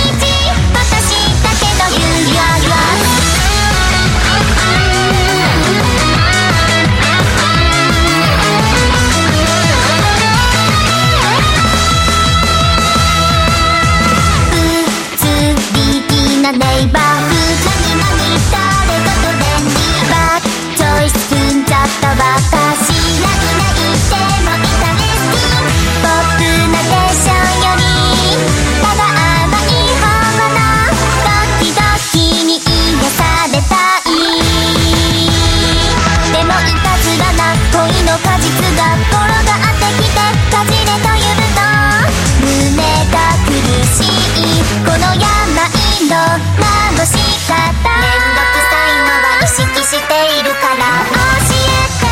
[46.09, 51.05] 度まぶめんどくさいのは意識しているから。
[51.05, 52.09] 教えて。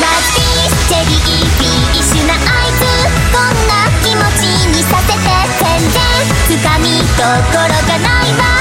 [0.00, 2.86] ラッピースチェリーフィッシュなあいつ。
[3.32, 5.18] こんな気持ちにさせて
[5.58, 5.98] 全然。
[6.46, 6.86] つかみ
[7.18, 8.55] どころがないわ。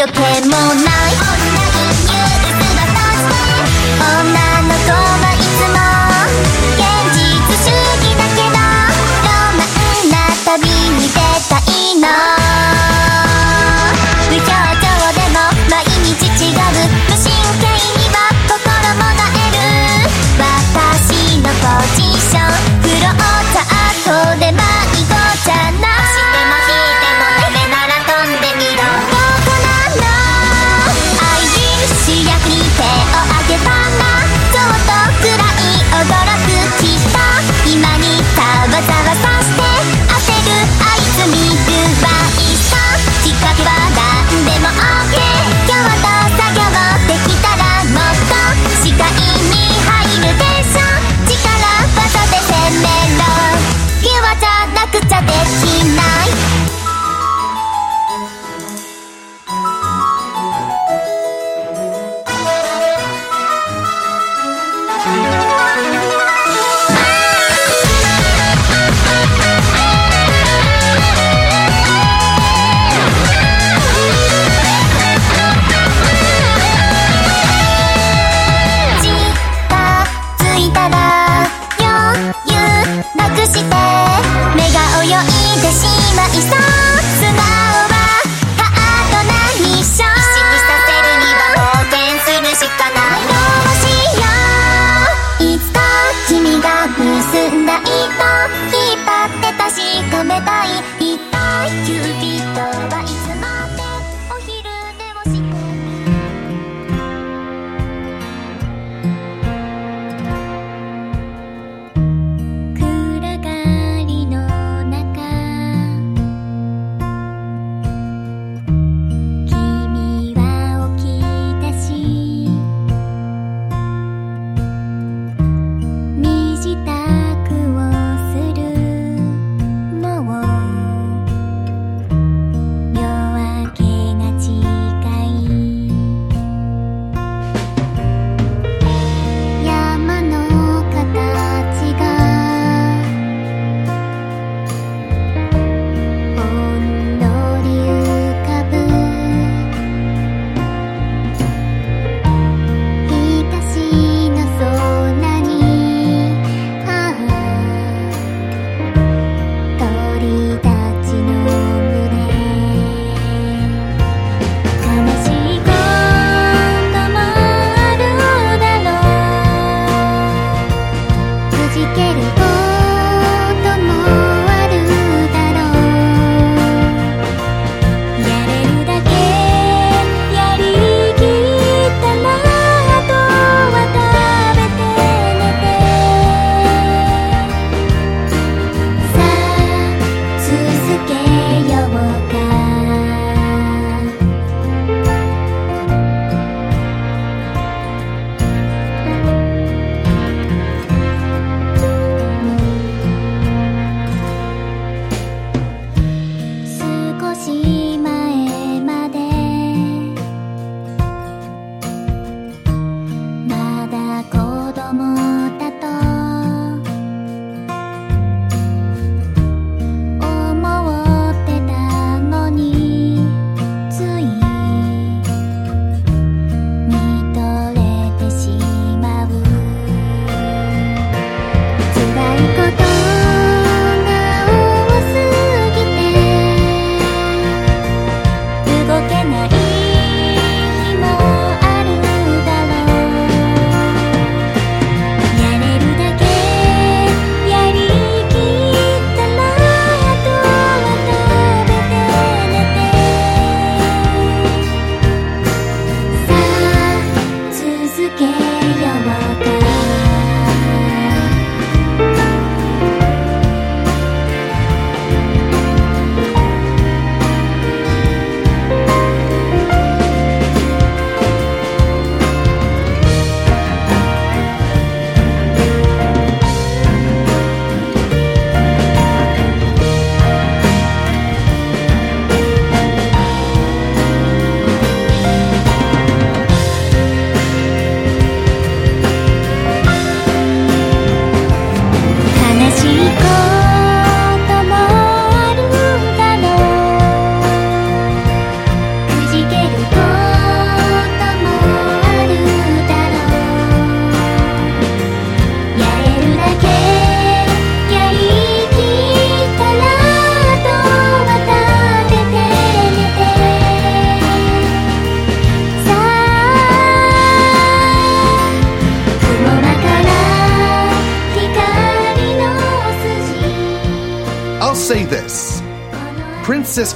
[0.00, 2.16] 色計もない女にして
[4.00, 4.32] 女
[4.62, 5.76] の子はいつも
[6.74, 6.80] 現
[7.12, 7.20] 実
[7.52, 9.28] 主義だけどど
[9.58, 9.68] マ
[10.08, 11.20] な旅に出
[11.50, 12.39] たいの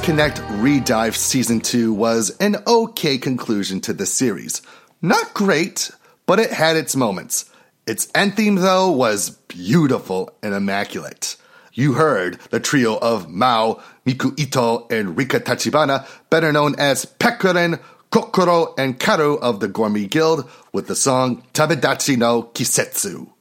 [0.05, 4.61] Connect Redive Season 2 was an okay conclusion to the series.
[5.01, 5.91] Not great,
[6.27, 7.51] but it had its moments.
[7.87, 11.37] Its end theme, though, was beautiful and immaculate.
[11.73, 17.81] You heard the trio of Mao, Miku Ito, and Rika Tachibana, better known as Pecorine,
[18.11, 23.34] Kokoro, and Karyl of the Gourmet Guild, with the song Tabidachi no Kisetsu.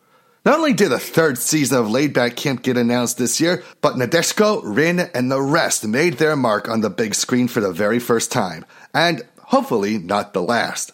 [0.46, 3.96] Not only did the third season of Laid Back Camp get announced this year, but
[3.96, 7.98] Nadeshiko, Rin, and the rest made their mark on the big screen for the very
[7.98, 10.92] first time, and hopefully not the last.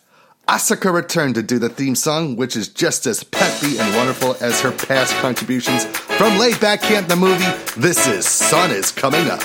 [0.48, 4.62] Asaka returned to do the theme song, which is just as peppy and wonderful as
[4.62, 7.46] her past contributions from Laid Back Camp the movie.
[7.76, 9.42] This is Sun is Coming Up.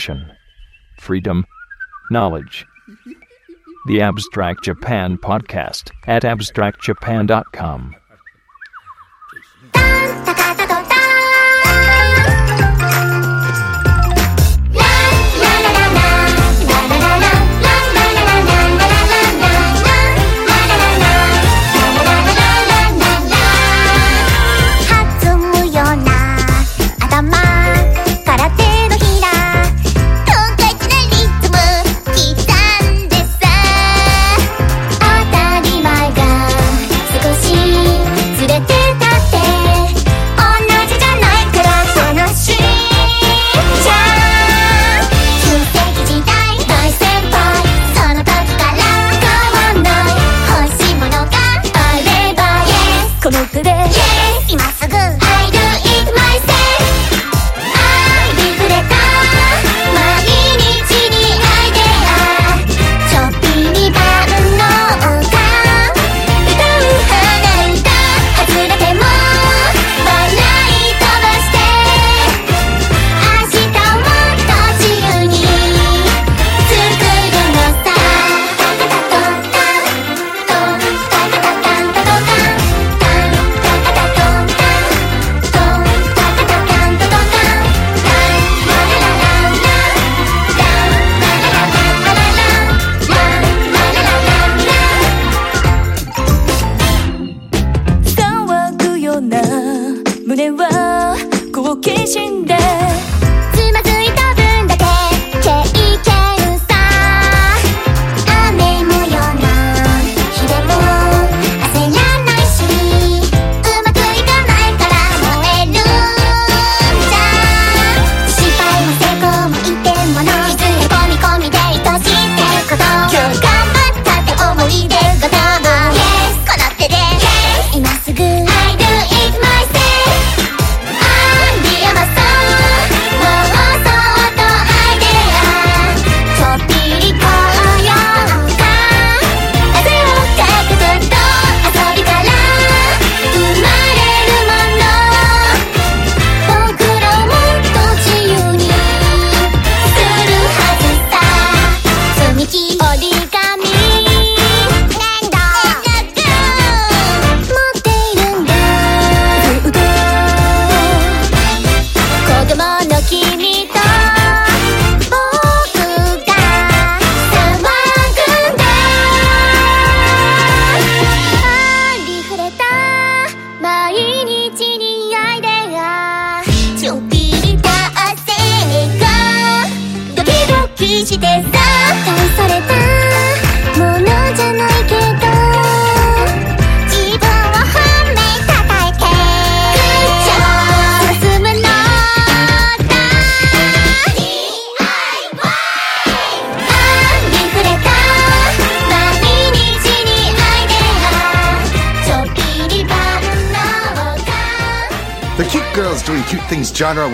[0.00, 0.32] passion,
[0.98, 1.44] freedom,
[2.10, 2.64] knowledge.
[3.86, 7.96] The Abstract Japan Podcast at abstractjapan.com.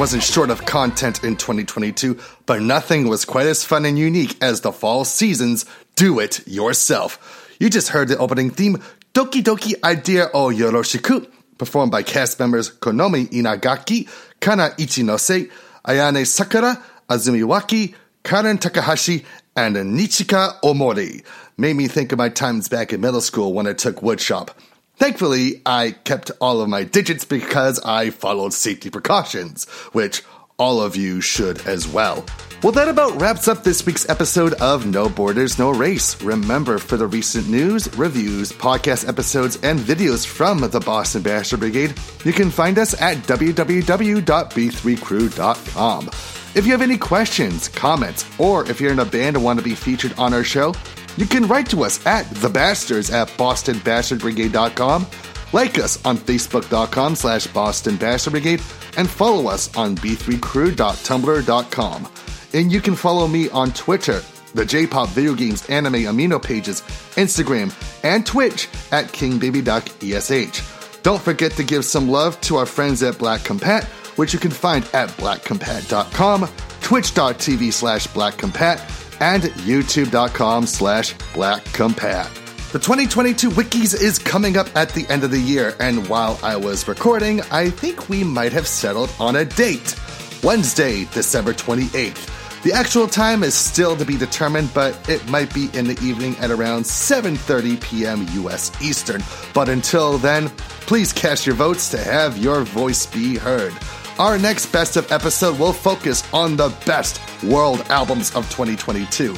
[0.06, 2.16] wasn't short of content in 2022,
[2.46, 5.66] but nothing was quite as fun and unique as the fall season's
[5.96, 7.56] Do It Yourself.
[7.58, 8.76] You just heard the opening theme,
[9.14, 11.28] Doki Doki Idea o Yoroshiku,
[11.58, 14.08] performed by cast members Konomi Inagaki,
[14.38, 15.50] Kana Ichinose,
[15.84, 16.80] Ayane Sakura,
[17.10, 19.24] Azumi Waki, Karen Takahashi,
[19.56, 21.24] and Nichika Omori.
[21.58, 24.50] Made me think of my times back in middle school when I took woodshop.
[24.96, 30.22] Thankfully, I kept all of my digits because I followed safety precautions, which
[30.58, 32.24] all of you should as well.
[32.62, 36.22] Well, that about wraps up this week's episode of No Borders, No Race.
[36.22, 41.92] Remember, for the recent news, reviews, podcast episodes, and videos from the Boston Bastard Brigade,
[42.24, 46.10] you can find us at www.b3crew.com.
[46.54, 49.64] If you have any questions, comments, or if you're in a band and want to
[49.64, 50.72] be featured on our show,
[51.16, 55.06] you can write to us at thebastards at bostonbastardbrigade.com,
[55.52, 58.62] like us on facebook.com slash Boston Bastard Brigade,
[58.96, 62.08] and follow us on b3crew.tumblr.com.
[62.52, 64.22] And you can follow me on Twitter,
[64.54, 66.80] the J-pop video games anime amino pages,
[67.16, 67.72] Instagram,
[68.04, 71.02] and Twitch at KingBabyDuckESH.
[71.02, 73.84] Don't forget to give some love to our friends at Black Compat,
[74.18, 76.48] which you can find at blackcompat.com,
[76.80, 78.78] twitch.tv slash blackcompat,
[79.20, 82.32] and youtube.com slash blackcompat.
[82.72, 86.56] The 2022 Wikis is coming up at the end of the year, and while I
[86.56, 89.94] was recording, I think we might have settled on a date.
[90.42, 92.62] Wednesday, December 28th.
[92.62, 96.36] The actual time is still to be determined, but it might be in the evening
[96.38, 98.26] at around 7:30 p.m.
[98.42, 99.22] US Eastern.
[99.54, 100.48] But until then,
[100.86, 103.72] please cast your votes to have your voice be heard.
[104.18, 109.36] Our next best of episode will focus on the best world albums of 2022,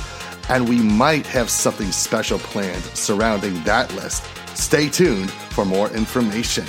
[0.49, 4.23] and we might have something special planned surrounding that list.
[4.55, 6.65] Stay tuned for more information.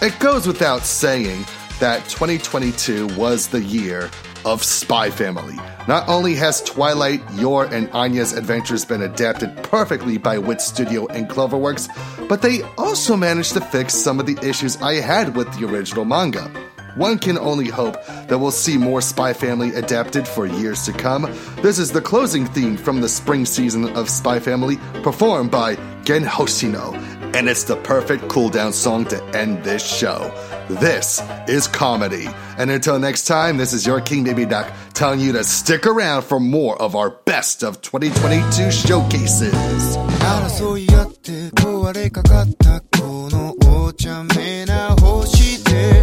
[0.00, 1.44] It goes without saying
[1.80, 4.10] that 2022 was the year
[4.46, 5.56] of Spy Family.
[5.86, 11.28] Not only has Twilight, Yor, and Anya's adventures been adapted perfectly by Wit Studio and
[11.28, 11.90] Cloverworks,
[12.26, 16.06] but they also managed to fix some of the issues I had with the original
[16.06, 16.50] manga.
[16.97, 17.95] One can only hope
[18.27, 21.23] that we'll see more Spy Family adapted for years to come.
[21.61, 26.23] This is the closing theme from the spring season of Spy Family, performed by Gen
[26.23, 26.93] Hoshino,
[27.35, 30.31] and it's the perfect cooldown song to end this show.
[30.69, 32.27] This is comedy.
[32.57, 36.23] And until next time, this is your King Baby Duck telling you to stick around
[36.23, 39.97] for more of our best of 2022 showcases.
[40.19, 46.01] 争い合って壊れかかったこのお茶目な星で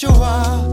[0.00, 0.64] 所は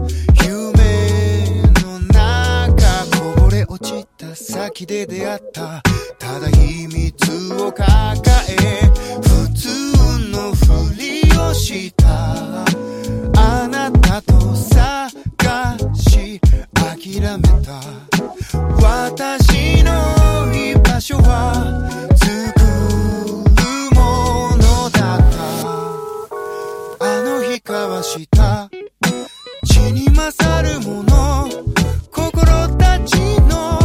[0.42, 5.82] 夢の中こぼれ落ちた先で出会った。
[6.18, 7.84] ただ秘密を抱
[8.48, 8.56] え
[9.20, 9.68] 普通
[10.30, 12.64] のふりをした。
[13.36, 15.10] あなたと探
[15.94, 16.40] し
[16.72, 17.82] 諦めた
[18.80, 19.92] 私の
[20.54, 21.52] 居場所は
[22.16, 22.24] 作
[22.60, 28.70] るものだったあの日交わした。
[29.92, 31.48] に勝るもの。
[32.10, 32.44] 心
[32.76, 33.77] たちの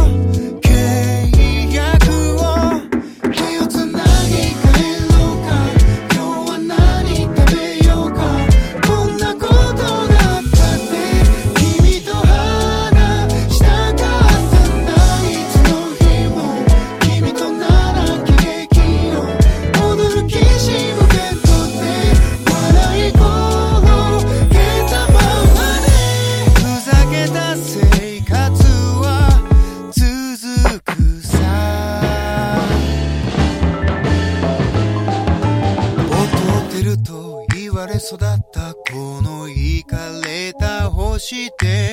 [41.24, 41.83] she did.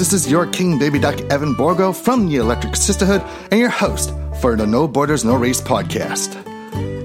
[0.00, 3.20] This is your King Baby Duck Evan Borgo from the Electric Sisterhood
[3.50, 6.34] and your host for the No Borders No Race podcast.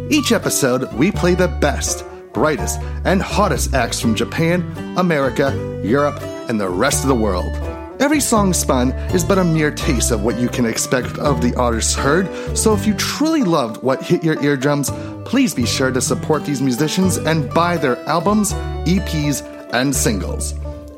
[0.09, 4.61] Each episode, we play the best, brightest, and hottest acts from Japan,
[4.95, 5.51] America,
[5.83, 7.53] Europe, and the rest of the world.
[7.99, 11.53] Every song spun is but a mere taste of what you can expect of the
[11.55, 14.89] artists heard, so if you truly loved what hit your eardrums,
[15.25, 18.53] please be sure to support these musicians and buy their albums,
[18.85, 19.43] EPs,
[19.73, 20.53] and singles.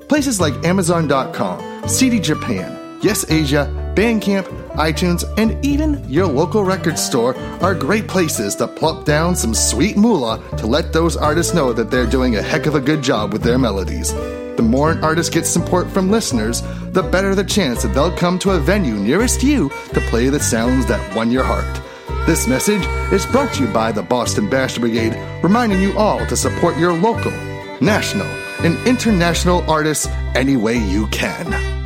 [0.07, 7.35] Places like Amazon.com, CD Japan, Yes Asia, Bandcamp, iTunes, and even your local record store
[7.61, 11.89] are great places to plop down some sweet moolah to let those artists know that
[11.89, 14.13] they're doing a heck of a good job with their melodies.
[14.57, 16.61] The more an artist gets support from listeners,
[16.91, 20.39] the better the chance that they'll come to a venue nearest you to play the
[20.39, 21.81] sounds that won your heart.
[22.25, 26.35] This message is brought to you by the Boston Bastard Brigade, reminding you all to
[26.35, 27.31] support your local,
[27.79, 28.27] national,
[28.65, 31.76] and international artists any way you can.